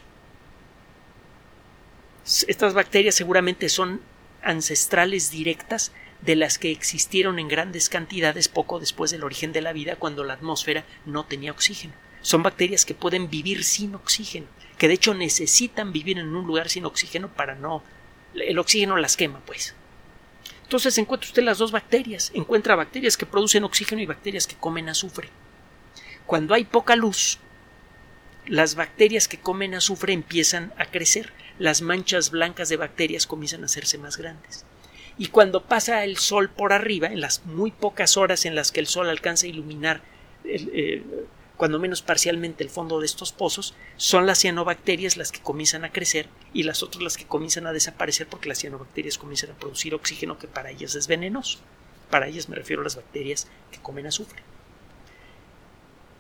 Estas 2.48 2.74
bacterias 2.74 3.16
seguramente 3.16 3.70
son 3.70 4.02
ancestrales 4.42 5.30
directas 5.30 5.92
de 6.22 6.36
las 6.36 6.58
que 6.58 6.72
existieron 6.72 7.38
en 7.38 7.50
grandes 7.50 7.90
cantidades 7.90 8.48
poco 8.48 8.80
después 8.80 9.12
del 9.12 9.24
origen 9.24 9.52
de 9.52 9.62
la 9.62 9.74
vida 9.74 9.98
cuando 9.98 10.24
la 10.24 10.34
atmósfera 10.34 10.86
no 11.06 11.26
tenía 11.26 11.52
oxígeno. 11.52 11.94
Son 12.22 12.42
bacterias 12.42 12.86
que 12.86 12.96
pueden 12.96 13.30
vivir 13.30 13.64
sin 13.64 13.94
oxígeno, 13.94 14.48
que 14.78 14.88
de 14.88 14.94
hecho 14.96 15.14
necesitan 15.14 15.92
vivir 15.92 16.18
en 16.20 16.36
un 16.36 16.46
lugar 16.46 16.70
sin 16.70 16.86
oxígeno 16.86 17.30
para 17.30 17.56
no 17.56 17.84
el 18.36 18.60
oxígeno 18.60 18.98
las 18.98 19.18
quema, 19.18 19.40
pues. 19.46 19.76
Entonces 20.64 20.98
encuentra 20.98 21.28
usted 21.28 21.44
las 21.44 21.58
dos 21.58 21.72
bacterias. 21.72 22.32
Encuentra 22.34 22.76
bacterias 22.76 23.18
que 23.18 23.26
producen 23.26 23.64
oxígeno 23.64 24.02
y 24.02 24.06
bacterias 24.06 24.48
que 24.48 24.56
comen 24.56 24.90
azufre. 24.90 25.30
Cuando 26.26 26.54
hay 26.54 26.66
poca 26.66 26.96
luz, 26.96 27.40
las 28.48 28.76
bacterias 28.76 29.28
que 29.28 29.40
comen 29.40 29.76
azufre 29.76 30.14
empiezan 30.14 30.74
a 30.78 30.86
crecer. 30.86 31.32
Las 31.60 31.82
manchas 31.82 32.32
blancas 32.32 32.70
de 32.70 32.78
bacterias 32.78 33.28
comienzan 33.28 33.62
a 33.64 33.66
hacerse 33.68 33.98
más 33.98 34.18
grandes. 34.18 34.66
Y 35.18 35.28
cuando 35.28 35.64
pasa 35.64 36.04
el 36.04 36.18
sol 36.18 36.50
por 36.50 36.74
arriba, 36.74 37.08
en 37.08 37.22
las 37.22 37.46
muy 37.46 37.72
pocas 37.72 38.18
horas 38.18 38.46
en 38.46 38.56
las 38.56 38.72
que 38.72 38.82
el 38.82 38.88
sol 38.88 39.10
alcanza 39.10 39.46
a 39.46 39.50
iluminar 39.50 40.02
el, 40.44 41.28
cuando 41.58 41.80
menos 41.80 42.02
parcialmente 42.02 42.64
el 42.64 42.70
fondo 42.70 43.00
de 43.00 43.06
estos 43.06 43.32
pozos, 43.32 43.76
son 43.98 44.26
las 44.26 44.40
cianobacterias 44.40 45.18
las 45.18 45.32
que 45.32 45.42
comienzan 45.42 45.86
a 45.86 45.92
crecer 45.92 46.28
y 46.54 46.64
las 46.64 46.84
otras 46.84 47.02
las 47.02 47.18
que 47.18 47.26
comienzan 47.26 47.66
a 47.68 47.74
desaparecer 47.74 48.28
porque 48.28 48.50
las 48.50 48.60
cianobacterias 48.60 49.18
comienzan 49.18 49.52
a 49.52 49.56
producir 49.56 49.96
oxígeno 49.96 50.38
que 50.38 50.48
para 50.48 50.72
ellas 50.72 50.96
es 50.96 51.08
venenoso. 51.08 51.60
Para 52.10 52.28
ellas 52.28 52.50
me 52.50 52.56
refiero 52.56 52.82
a 52.82 52.84
las 52.84 52.98
bacterias 52.98 53.48
que 53.72 53.80
comen 53.80 54.08
azufre. 54.08 54.44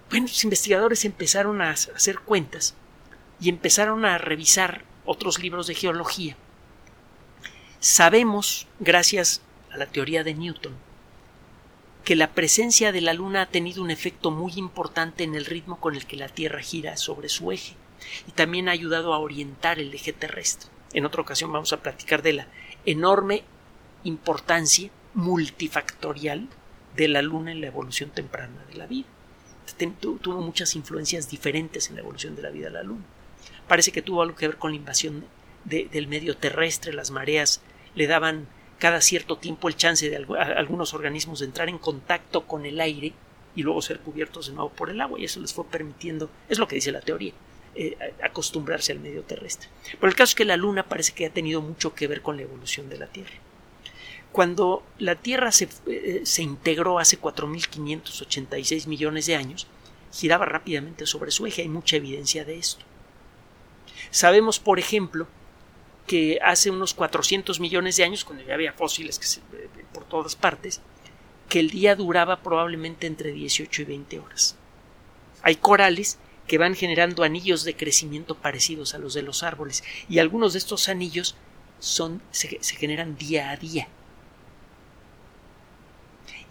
Bueno, 0.09 0.27
los 0.27 0.43
investigadores 0.43 1.03
empezaron 1.03 1.61
a 1.61 1.71
hacer 1.71 2.19
cuentas 2.19 2.75
y 3.39 3.49
empezaron 3.49 4.05
a 4.05 4.17
revisar 4.17 4.83
otros 5.05 5.39
libros 5.39 5.67
de 5.67 5.75
geología. 5.75 6.37
Sabemos, 7.79 8.67
gracias 8.79 9.41
a 9.71 9.77
la 9.77 9.85
teoría 9.87 10.23
de 10.23 10.33
Newton, 10.33 10.75
que 12.05 12.15
la 12.15 12.33
presencia 12.33 12.91
de 12.91 13.01
la 13.01 13.13
Luna 13.13 13.41
ha 13.41 13.45
tenido 13.47 13.81
un 13.81 13.89
efecto 13.89 14.29
muy 14.29 14.53
importante 14.57 15.23
en 15.23 15.33
el 15.33 15.43
ritmo 15.43 15.79
con 15.79 15.95
el 15.95 16.05
que 16.05 16.15
la 16.15 16.29
Tierra 16.29 16.61
gira 16.61 16.97
sobre 16.97 17.29
su 17.29 17.51
eje 17.51 17.73
y 18.27 18.31
también 18.31 18.69
ha 18.69 18.73
ayudado 18.73 19.13
a 19.13 19.17
orientar 19.17 19.79
el 19.79 19.93
eje 19.93 20.13
terrestre. 20.13 20.69
en 20.93 21.05
otra 21.05 21.23
ocasión 21.23 21.51
vamos 21.51 21.73
a 21.73 21.81
platicar 21.81 22.21
de 22.21 22.33
la 22.33 22.47
enorme 22.85 23.43
importancia 24.03 24.91
multifactorial 25.15 26.47
de 26.95 27.07
la 27.07 27.23
Luna 27.23 27.51
en 27.51 27.61
la 27.61 27.67
evolución 27.67 28.11
temprana 28.11 28.63
de 28.69 28.75
la 28.75 28.85
vida. 28.85 29.07
Tuvo 30.21 30.41
muchas 30.41 30.75
influencias 30.75 31.29
diferentes 31.29 31.89
en 31.89 31.95
la 31.95 32.01
evolución 32.01 32.35
de 32.35 32.43
la 32.43 32.51
vida 32.51 32.67
de 32.67 32.73
la 32.73 32.83
Luna. 32.83 33.03
Parece 33.67 33.91
que 33.91 34.03
tuvo 34.03 34.21
algo 34.21 34.35
que 34.35 34.47
ver 34.47 34.57
con 34.57 34.71
la 34.71 34.77
invasión 34.77 35.25
del 35.63 36.07
medio 36.07 36.37
terrestre, 36.37 36.93
las 36.93 37.09
mareas 37.09 37.61
le 37.95 38.05
daban 38.05 38.47
cada 38.79 39.01
cierto 39.01 39.37
tiempo 39.37 39.67
el 39.67 39.75
chance 39.75 40.09
de 40.09 40.17
algunos 40.17 40.93
organismos 40.93 41.39
de 41.39 41.45
entrar 41.45 41.69
en 41.69 41.77
contacto 41.77 42.45
con 42.45 42.65
el 42.65 42.79
aire 42.81 43.13
y 43.55 43.63
luego 43.63 43.81
ser 43.81 43.99
cubiertos 43.99 44.47
de 44.47 44.53
nuevo 44.53 44.69
por 44.69 44.89
el 44.89 44.99
agua 44.99 45.19
y 45.19 45.25
eso 45.25 45.39
les 45.39 45.53
fue 45.53 45.65
permitiendo, 45.65 46.29
es 46.49 46.59
lo 46.59 46.67
que 46.67 46.75
dice 46.75 46.91
la 46.91 47.01
teoría, 47.01 47.33
eh, 47.75 47.97
acostumbrarse 48.21 48.91
al 48.91 48.99
medio 48.99 49.23
terrestre. 49.23 49.69
Pero 49.91 50.07
el 50.07 50.15
caso 50.15 50.31
es 50.31 50.35
que 50.35 50.45
la 50.45 50.57
Luna 50.57 50.83
parece 50.83 51.13
que 51.13 51.25
ha 51.25 51.29
tenido 51.29 51.61
mucho 51.61 51.93
que 51.93 52.07
ver 52.07 52.21
con 52.21 52.35
la 52.35 52.43
evolución 52.43 52.89
de 52.89 52.97
la 52.97 53.07
Tierra. 53.07 53.35
Cuando 54.31 54.83
la 54.99 55.15
Tierra 55.15 55.53
se, 55.53 55.69
eh, 55.87 56.21
se 56.25 56.43
integró 56.43 56.99
hace 56.99 57.19
4.586 57.19 58.87
millones 58.87 59.25
de 59.27 59.35
años, 59.37 59.67
giraba 60.11 60.45
rápidamente 60.45 61.05
sobre 61.05 61.31
su 61.31 61.45
eje, 61.45 61.61
hay 61.61 61.69
mucha 61.69 61.95
evidencia 61.95 62.43
de 62.43 62.57
esto. 62.57 62.83
Sabemos, 64.11 64.59
por 64.59 64.79
ejemplo, 64.79 65.27
que 66.07 66.39
hace 66.43 66.69
unos 66.69 66.93
400 66.93 67.59
millones 67.59 67.97
de 67.97 68.03
años, 68.03 68.25
cuando 68.25 68.43
ya 68.45 68.53
había 68.53 68.73
fósiles 68.73 69.19
que 69.19 69.57
eh, 69.57 69.69
por 69.93 70.05
todas 70.05 70.35
partes, 70.35 70.81
que 71.49 71.59
el 71.59 71.69
día 71.69 71.95
duraba 71.95 72.41
probablemente 72.41 73.07
entre 73.07 73.31
18 73.31 73.81
y 73.81 73.85
20 73.85 74.19
horas. 74.19 74.55
Hay 75.41 75.55
corales 75.55 76.17
que 76.47 76.57
van 76.57 76.75
generando 76.75 77.23
anillos 77.23 77.63
de 77.63 77.75
crecimiento 77.75 78.35
parecidos 78.35 78.93
a 78.93 78.99
los 78.99 79.13
de 79.13 79.23
los 79.23 79.43
árboles 79.43 79.83
y 80.09 80.19
algunos 80.19 80.53
de 80.53 80.59
estos 80.59 80.89
anillos 80.89 81.35
son, 81.79 82.21
se, 82.31 82.59
generan 82.77 83.17
día 83.17 83.51
a 83.51 83.57
día. 83.57 83.87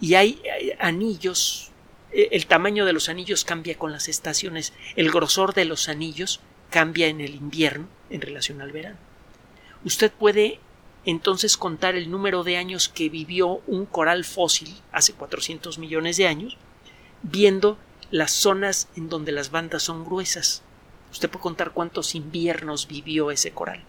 Y 0.00 0.14
hay, 0.14 0.42
hay 0.52 0.72
anillos, 0.80 1.70
e, 2.12 2.28
el 2.32 2.46
tamaño 2.46 2.84
de 2.84 2.92
los 2.92 3.08
anillos 3.08 3.44
cambia 3.44 3.78
con 3.78 3.92
las 3.92 4.08
estaciones, 4.08 4.72
el 4.96 5.10
grosor 5.10 5.54
de 5.54 5.64
los 5.64 5.88
anillos 5.88 6.40
cambia 6.70 7.06
en 7.06 7.20
el 7.20 7.34
invierno 7.36 7.88
en 8.10 8.20
relación 8.20 8.60
al 8.60 8.72
verano. 8.72 8.98
Usted 9.84 10.10
puede 10.10 10.60
entonces 11.04 11.58
contar 11.58 11.94
el 11.94 12.10
número 12.10 12.42
de 12.42 12.56
años 12.56 12.88
que 12.88 13.10
vivió 13.10 13.60
un 13.66 13.84
coral 13.84 14.24
fósil 14.24 14.74
hace 14.92 15.12
400 15.12 15.78
millones 15.78 16.16
de 16.16 16.26
años, 16.26 16.56
viendo 17.22 17.76
las 18.10 18.32
zonas 18.32 18.88
en 18.96 19.10
donde 19.10 19.32
las 19.32 19.50
bandas 19.50 19.82
son 19.82 20.04
gruesas. 20.04 20.62
Usted 21.12 21.28
puede 21.28 21.42
contar 21.42 21.72
cuántos 21.72 22.14
inviernos 22.14 22.88
vivió 22.88 23.30
ese 23.30 23.52
coral. 23.52 23.84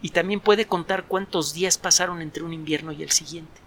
Y 0.00 0.10
también 0.10 0.38
puede 0.38 0.66
contar 0.66 1.06
cuántos 1.06 1.52
días 1.54 1.76
pasaron 1.76 2.22
entre 2.22 2.44
un 2.44 2.52
invierno 2.52 2.92
y 2.92 3.02
el 3.02 3.10
siguiente. 3.10 3.60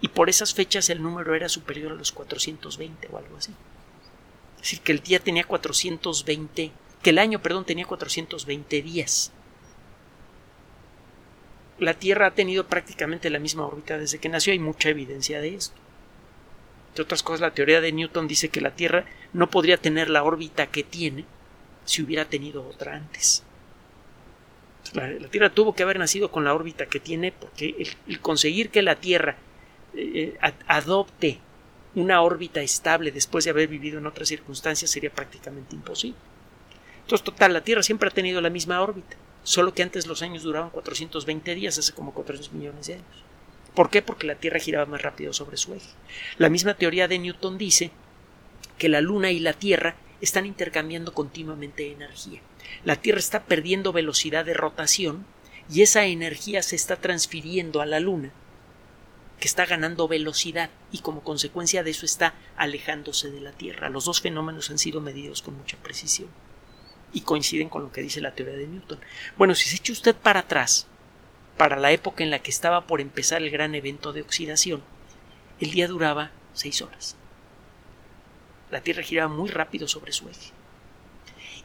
Y 0.00 0.08
por 0.08 0.28
esas 0.28 0.54
fechas 0.54 0.88
el 0.88 1.02
número 1.02 1.34
era 1.34 1.48
superior 1.48 1.92
a 1.92 1.96
los 1.96 2.12
420 2.12 3.08
o 3.10 3.18
algo 3.18 3.36
así. 3.36 3.52
Es 4.56 4.62
decir, 4.62 4.80
que 4.82 4.92
el 4.92 5.00
día 5.00 5.18
tenía 5.18 5.42
420, 5.42 6.70
que 7.02 7.10
el 7.10 7.18
año, 7.18 7.42
perdón, 7.42 7.64
tenía 7.64 7.86
420 7.86 8.82
días 8.82 9.32
la 11.82 11.94
Tierra 11.94 12.28
ha 12.28 12.30
tenido 12.34 12.66
prácticamente 12.66 13.28
la 13.28 13.38
misma 13.38 13.66
órbita 13.66 13.98
desde 13.98 14.18
que 14.18 14.28
nació, 14.28 14.52
hay 14.52 14.58
mucha 14.58 14.88
evidencia 14.88 15.40
de 15.40 15.54
esto. 15.54 15.76
Entre 16.90 17.04
otras 17.04 17.22
cosas, 17.22 17.40
la 17.40 17.54
teoría 17.54 17.80
de 17.80 17.92
Newton 17.92 18.28
dice 18.28 18.50
que 18.50 18.60
la 18.60 18.74
Tierra 18.74 19.04
no 19.32 19.50
podría 19.50 19.78
tener 19.78 20.10
la 20.10 20.22
órbita 20.22 20.66
que 20.66 20.84
tiene 20.84 21.24
si 21.84 22.02
hubiera 22.02 22.26
tenido 22.26 22.66
otra 22.66 22.94
antes. 22.94 23.42
La, 24.92 25.28
Tierra 25.28 25.50
tuvo 25.50 25.74
que 25.74 25.82
haber 25.82 25.98
nacido 25.98 26.30
con 26.30 26.44
la 26.44 26.54
órbita 26.54 26.86
que 26.86 27.00
tiene 27.00 27.32
porque 27.32 27.74
el, 28.06 28.20
conseguir 28.20 28.70
que 28.70 28.82
la 28.82 28.96
Tierra 28.96 29.36
eh, 29.94 30.36
eh, 30.42 30.52
adopte 30.66 31.38
una 31.94 32.20
órbita 32.22 32.60
estable 32.60 33.10
después 33.10 33.44
de 33.44 33.50
haber 33.50 33.68
vivido 33.68 33.98
en 33.98 34.06
otras 34.06 34.28
circunstancias 34.28 34.90
sería 34.90 35.10
prácticamente 35.10 35.74
imposible. 35.74 36.18
Entonces, 37.00 37.24
total, 37.24 37.52
la 37.52 37.64
Tierra 37.64 37.82
siempre 37.82 38.08
ha 38.08 38.12
tenido 38.12 38.40
la 38.40 38.50
misma 38.50 38.80
órbita 38.80 39.16
solo 39.42 39.74
que 39.74 39.82
antes 39.82 40.06
los 40.06 40.22
años 40.22 40.42
duraban 40.42 40.70
420 40.70 41.54
días, 41.54 41.78
hace 41.78 41.92
como 41.92 42.14
400 42.14 42.52
millones 42.52 42.86
de 42.86 42.94
años. 42.94 43.24
¿Por 43.74 43.90
qué? 43.90 44.02
Porque 44.02 44.26
la 44.26 44.34
Tierra 44.34 44.60
giraba 44.60 44.86
más 44.86 45.02
rápido 45.02 45.32
sobre 45.32 45.56
su 45.56 45.74
eje. 45.74 45.88
La 46.38 46.50
misma 46.50 46.74
teoría 46.74 47.08
de 47.08 47.18
Newton 47.18 47.56
dice 47.58 47.90
que 48.78 48.88
la 48.88 49.00
Luna 49.00 49.30
y 49.30 49.40
la 49.40 49.54
Tierra 49.54 49.96
están 50.20 50.46
intercambiando 50.46 51.14
continuamente 51.14 51.90
energía. 51.90 52.40
La 52.84 52.96
Tierra 52.96 53.18
está 53.18 53.44
perdiendo 53.44 53.92
velocidad 53.92 54.44
de 54.44 54.54
rotación 54.54 55.24
y 55.70 55.82
esa 55.82 56.04
energía 56.04 56.62
se 56.62 56.76
está 56.76 56.96
transfiriendo 56.96 57.80
a 57.80 57.86
la 57.86 57.98
Luna, 57.98 58.30
que 59.40 59.48
está 59.48 59.64
ganando 59.64 60.06
velocidad 60.06 60.70
y 60.92 60.98
como 60.98 61.22
consecuencia 61.22 61.82
de 61.82 61.90
eso 61.90 62.04
está 62.04 62.34
alejándose 62.56 63.30
de 63.30 63.40
la 63.40 63.52
Tierra. 63.52 63.88
Los 63.88 64.04
dos 64.04 64.20
fenómenos 64.20 64.70
han 64.70 64.78
sido 64.78 65.00
medidos 65.00 65.40
con 65.40 65.56
mucha 65.56 65.78
precisión 65.78 66.28
y 67.12 67.22
coinciden 67.22 67.68
con 67.68 67.82
lo 67.82 67.92
que 67.92 68.02
dice 68.02 68.20
la 68.20 68.34
teoría 68.34 68.56
de 68.56 68.66
Newton. 68.66 69.00
Bueno, 69.36 69.54
si 69.54 69.68
se 69.68 69.76
echa 69.76 69.92
usted 69.92 70.14
para 70.14 70.40
atrás, 70.40 70.86
para 71.56 71.76
la 71.76 71.92
época 71.92 72.24
en 72.24 72.30
la 72.30 72.40
que 72.40 72.50
estaba 72.50 72.86
por 72.86 73.00
empezar 73.00 73.42
el 73.42 73.50
gran 73.50 73.74
evento 73.74 74.12
de 74.12 74.22
oxidación, 74.22 74.82
el 75.60 75.70
día 75.70 75.88
duraba 75.88 76.30
seis 76.54 76.82
horas. 76.82 77.16
La 78.70 78.80
Tierra 78.80 79.02
giraba 79.02 79.32
muy 79.32 79.50
rápido 79.50 79.86
sobre 79.86 80.12
su 80.12 80.28
eje. 80.28 80.50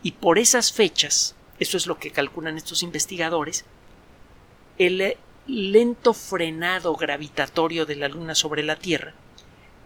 Y 0.04 0.12
por 0.12 0.38
esas 0.38 0.74
fechas, 0.74 1.36
eso 1.60 1.78
es 1.78 1.88
lo 1.88 1.98
que 1.98 2.12
calculan 2.12 2.58
estos 2.58 2.84
investigadores, 2.84 3.66
el 4.78 5.18
lento 5.48 6.14
frenado 6.14 6.96
gravitatorio 6.96 7.86
de 7.86 7.96
la 7.96 8.10
Luna 8.10 8.36
sobre 8.36 8.64
la 8.64 8.76
Tierra 8.76 9.14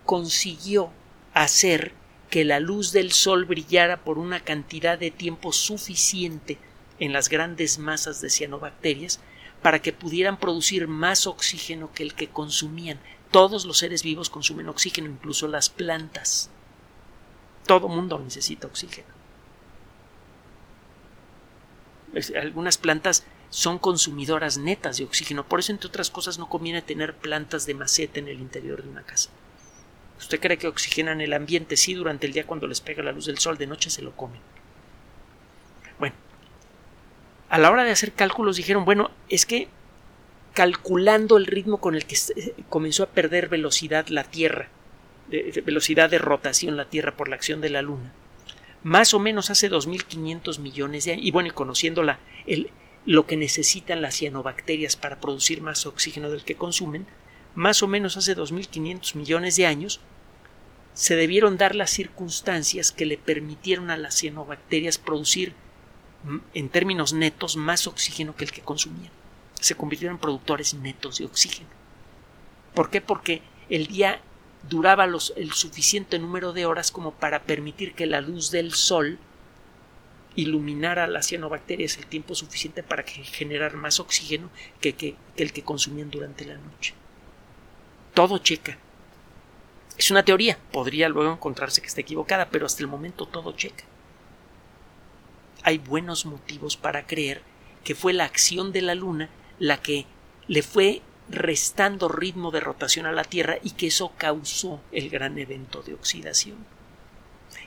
consiguió 0.06 0.92
hacer 1.34 1.94
que 2.32 2.46
la 2.46 2.62
luz 2.62 2.94
del 2.94 3.12
Sol 3.12 3.44
brillara 3.44 4.04
por 4.06 4.18
una 4.18 4.40
cantidad 4.40 4.98
de 4.98 5.12
tiempo 5.12 5.52
suficiente 5.52 6.58
en 6.98 7.12
las 7.12 7.28
grandes 7.28 7.78
masas 7.78 8.22
de 8.22 8.30
cianobacterias 8.30 9.20
para 9.62 9.82
que 9.82 9.92
pudieran 9.92 10.40
producir 10.40 10.88
más 10.88 11.28
oxígeno 11.28 11.92
que 11.94 12.04
el 12.04 12.16
que 12.16 12.30
consumían. 12.30 13.00
Todos 13.32 13.66
los 13.66 13.80
seres 13.80 14.02
vivos 14.02 14.30
consumen 14.30 14.70
oxígeno, 14.70 15.10
incluso 15.10 15.50
las 15.50 15.70
plantas. 15.70 16.50
Todo 17.68 17.90
mundo 17.90 18.18
necesita 18.18 18.66
oxígeno. 18.66 19.10
Algunas 22.42 22.78
plantas 22.78 23.26
son 23.50 23.78
consumidoras 23.78 24.58
netas 24.58 24.98
de 24.98 25.04
oxígeno, 25.04 25.46
por 25.46 25.60
eso 25.60 25.74
entre 25.74 25.90
otras 25.90 26.10
cosas 26.10 26.40
no 26.40 26.48
conviene 26.48 26.82
tener 26.82 27.14
plantas 27.18 27.66
de 27.66 27.74
maceta 27.74 28.20
en 28.20 28.30
el 28.30 28.40
interior 28.40 28.82
de 28.84 28.90
una 28.90 29.04
casa. 29.04 29.30
¿Usted 30.22 30.40
cree 30.40 30.58
que 30.58 30.68
oxigenan 30.68 31.20
el 31.20 31.34
ambiente? 31.34 31.76
Sí, 31.76 31.94
durante 31.94 32.28
el 32.28 32.34
día 32.34 32.46
cuando 32.46 32.68
les 32.68 32.80
pega 32.80 33.04
la 33.04 33.12
luz 33.12 33.26
del 33.26 33.40
sol, 33.40 33.58
de 33.58 33.68
noche 33.68 33.90
se 33.90 34.02
lo 34.02 34.16
comen. 34.16 34.40
Bueno, 36.00 36.16
a 37.50 37.58
la 37.58 37.70
hora 37.70 37.84
de 37.84 37.92
hacer 37.92 38.14
cálculos 38.14 38.56
dijeron, 38.56 38.86
bueno, 38.86 39.12
es 39.28 39.46
que 39.46 39.68
calculando 40.54 41.38
el 41.38 41.48
ritmo 41.48 41.80
con 41.80 41.96
el 41.96 42.06
que 42.06 42.16
comenzó 42.70 43.04
a 43.04 43.10
perder 43.10 43.50
velocidad 43.50 44.08
la 44.08 44.24
Tierra, 44.24 44.70
velocidad 45.66 46.10
de 46.10 46.18
rotación 46.20 46.78
la 46.78 46.90
Tierra 46.90 47.18
por 47.18 47.28
la 47.28 47.36
acción 47.36 47.60
de 47.60 47.70
la 47.70 47.82
Luna, 47.82 48.14
más 48.84 49.14
o 49.14 49.20
menos 49.20 49.50
hace 49.50 49.70
2.500 49.70 50.60
millones 50.60 51.06
de 51.06 51.14
años, 51.14 51.26
y 51.26 51.32
bueno, 51.32 51.50
y 51.50 51.52
conociendo 51.52 52.04
lo 53.06 53.26
que 53.26 53.38
necesitan 53.38 54.02
las 54.02 54.16
cianobacterias 54.16 54.96
para 54.96 55.20
producir 55.20 55.62
más 55.62 55.86
oxígeno 55.86 56.30
del 56.30 56.44
que 56.44 56.56
consumen, 56.56 57.08
más 57.56 57.84
o 57.84 57.88
menos 57.88 58.18
hace 58.18 58.36
2.500 58.36 59.16
millones 59.16 59.56
de 59.56 59.66
años, 59.66 60.00
se 60.94 61.16
debieron 61.16 61.58
dar 61.58 61.76
las 61.76 61.90
circunstancias 61.90 62.92
que 62.92 63.06
le 63.06 63.18
permitieron 63.18 63.90
a 63.90 63.98
las 63.98 64.16
cianobacterias 64.16 64.98
producir 64.98 65.54
mm, 66.24 66.38
en 66.54 66.70
términos 66.70 67.14
netos 67.14 67.56
más 67.56 67.88
oxígeno 67.88 68.36
que 68.36 68.46
el 68.46 68.52
que 68.52 68.62
consumían. 68.62 69.12
Se 69.60 69.76
convirtieron 69.76 70.16
en 70.16 70.22
productores 70.22 70.74
netos 70.74 71.20
de 71.20 71.26
oxígeno. 71.26 71.70
¿Por 72.74 72.90
qué? 72.90 73.02
Porque 73.02 73.42
el 73.70 73.88
día 73.88 74.22
duraba 74.70 75.06
el 75.06 75.52
suficiente 75.54 76.20
número 76.20 76.54
de 76.54 76.66
horas 76.66 76.92
como 76.92 77.12
para 77.14 77.44
permitir 77.44 77.94
que 77.94 78.06
la 78.06 78.22
luz 78.22 78.52
del 78.52 78.74
sol 78.74 79.20
iluminara 80.36 81.06
a 81.06 81.08
las 81.08 81.28
cianobacterias 81.28 81.98
el 81.98 82.06
tiempo 82.06 82.36
suficiente 82.36 82.84
para 82.84 83.04
generar 83.04 83.76
más 83.76 84.00
oxígeno 84.00 84.50
que, 84.80 84.94
que 84.94 85.16
el 85.36 85.52
que 85.52 85.64
consumían 85.64 86.10
durante 86.10 86.46
la 86.46 86.56
noche. 86.58 86.94
Todo 88.14 88.38
checa. 88.40 88.78
Es 89.98 90.12
una 90.12 90.26
teoría, 90.26 90.58
podría 90.72 91.10
luego 91.10 91.32
encontrarse 91.32 91.82
que 91.82 91.88
está 91.88 92.02
equivocada, 92.02 92.50
pero 92.50 92.66
hasta 92.66 92.82
el 92.82 92.88
momento 92.88 93.28
todo 93.28 93.54
checa. 93.54 93.84
Hay 95.64 95.78
buenos 95.78 96.26
motivos 96.26 96.76
para 96.76 97.06
creer 97.06 97.42
que 97.84 97.96
fue 97.96 98.14
la 98.14 98.26
acción 98.26 98.72
de 98.72 98.82
la 98.82 98.96
Luna 98.96 99.30
la 99.60 99.82
que 99.82 100.06
le 100.48 100.64
fue 100.64 101.02
restando 101.30 102.10
ritmo 102.10 102.52
de 102.52 102.60
rotación 102.60 103.06
a 103.06 103.12
la 103.12 103.24
Tierra 103.24 103.58
y 103.62 103.72
que 103.72 103.88
eso 103.88 104.12
causó 104.18 104.82
el 104.92 105.10
gran 105.10 105.38
evento 105.38 105.82
de 105.84 105.94
oxidación. 105.94 106.58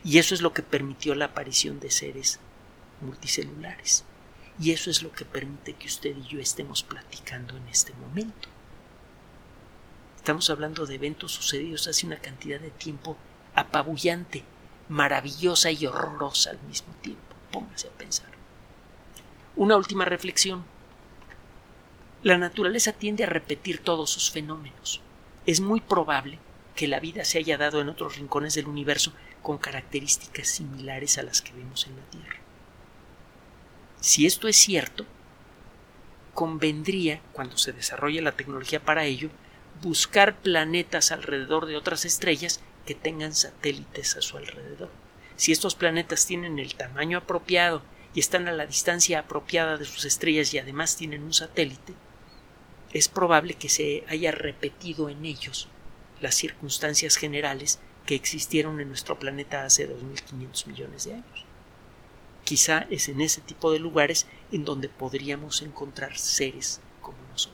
Y 0.03 0.19
eso 0.19 0.35
es 0.35 0.43
lo 0.43 0.53
que 0.53 0.63
permitió 0.63 1.15
la 1.15 1.27
aparición 1.27 1.81
de 1.81 1.91
seres 1.91 2.41
multicelulares. 3.01 4.05
Y 4.61 4.73
eso 4.73 4.91
es 4.91 5.03
lo 5.03 5.13
que 5.13 5.25
permite 5.25 5.75
que 5.75 5.87
usted 5.87 6.17
y 6.17 6.27
yo 6.27 6.41
estemos 6.41 6.83
platicando 6.83 7.57
en 7.57 7.69
este 7.69 7.93
momento. 7.95 8.49
Estamos 10.25 10.49
hablando 10.49 10.87
de 10.87 10.95
eventos 10.95 11.33
sucedidos 11.33 11.87
hace 11.87 12.07
una 12.07 12.17
cantidad 12.17 12.59
de 12.59 12.71
tiempo 12.71 13.15
apabullante, 13.55 14.43
maravillosa 14.89 15.71
y 15.71 15.85
horrorosa 15.85 16.49
al 16.49 16.63
mismo 16.63 16.95
tiempo. 17.03 17.35
Póngase 17.53 17.89
a 17.89 17.91
pensar. 17.91 18.31
Una 19.55 19.77
última 19.77 20.07
reflexión. 20.07 20.65
La 22.23 22.39
naturaleza 22.39 22.93
tiende 22.93 23.25
a 23.25 23.27
repetir 23.27 23.81
todos 23.81 24.09
sus 24.09 24.31
fenómenos. 24.31 25.03
Es 25.45 25.61
muy 25.61 25.83
probable 25.83 26.39
que 26.75 26.89
la 26.89 27.01
vida 27.01 27.27
se 27.27 27.37
haya 27.37 27.59
dado 27.59 27.83
en 27.83 27.91
otros 27.91 28.17
rincones 28.17 28.55
del 28.55 28.69
universo 28.69 29.13
con 29.43 29.59
características 29.59 30.49
similares 30.49 31.19
a 31.19 31.23
las 31.23 31.43
que 31.43 31.53
vemos 31.53 31.87
en 31.87 31.97
la 31.97 32.05
Tierra. 32.05 32.39
Si 34.01 34.25
esto 34.25 34.49
es 34.49 34.57
cierto, 34.57 35.05
convendría, 36.33 37.21
cuando 37.35 37.59
se 37.59 37.75
desarrolle 37.75 38.23
la 38.23 38.33
tecnología 38.33 38.83
para 38.83 39.05
ello, 39.05 39.29
buscar 39.83 40.41
planetas 40.41 41.13
alrededor 41.13 41.67
de 41.67 41.77
otras 41.77 42.05
estrellas 42.05 42.61
que 42.87 42.95
tengan 42.95 43.35
satélites 43.35 44.17
a 44.17 44.23
su 44.23 44.37
alrededor. 44.37 44.91
Si 45.37 45.53
estos 45.53 45.75
planetas 45.75 46.27
tienen 46.27 46.59
el 46.59 46.75
tamaño 46.75 47.19
apropiado 47.19 47.83
y 48.15 48.21
están 48.21 48.47
a 48.47 48.53
la 48.53 48.67
distancia 48.67 49.21
apropiada 49.21 49.77
de 49.77 49.85
sus 49.85 50.05
estrellas 50.05 50.55
y 50.55 50.59
además 50.59 50.97
tienen 50.97 51.25
un 51.25 51.33
satélite, 51.33 51.95
es 52.93 53.09
probable 53.09 53.55
que 53.55 53.69
se 53.69 54.05
haya 54.09 54.31
repetido 54.31 55.09
en 55.09 55.25
ellos 55.25 55.69
las 56.21 56.37
circunstancias 56.37 57.17
generales 57.17 57.81
que 58.07 58.15
existieron 58.15 58.81
en 58.81 58.89
nuestro 58.89 59.19
planeta 59.19 59.65
hace 59.65 59.89
2.500 59.89 60.67
millones 60.67 61.05
de 61.05 61.15
años. 61.15 61.45
Quizá 62.45 62.87
es 62.91 63.09
en 63.09 63.21
ese 63.21 63.41
tipo 63.41 63.73
de 63.73 63.79
lugares 63.79 64.27
en 64.53 64.65
donde 64.65 64.89
podríamos 64.89 65.63
encontrar 65.63 66.17
seres 66.17 66.81
como 67.01 67.19
nosotros. 67.31 67.54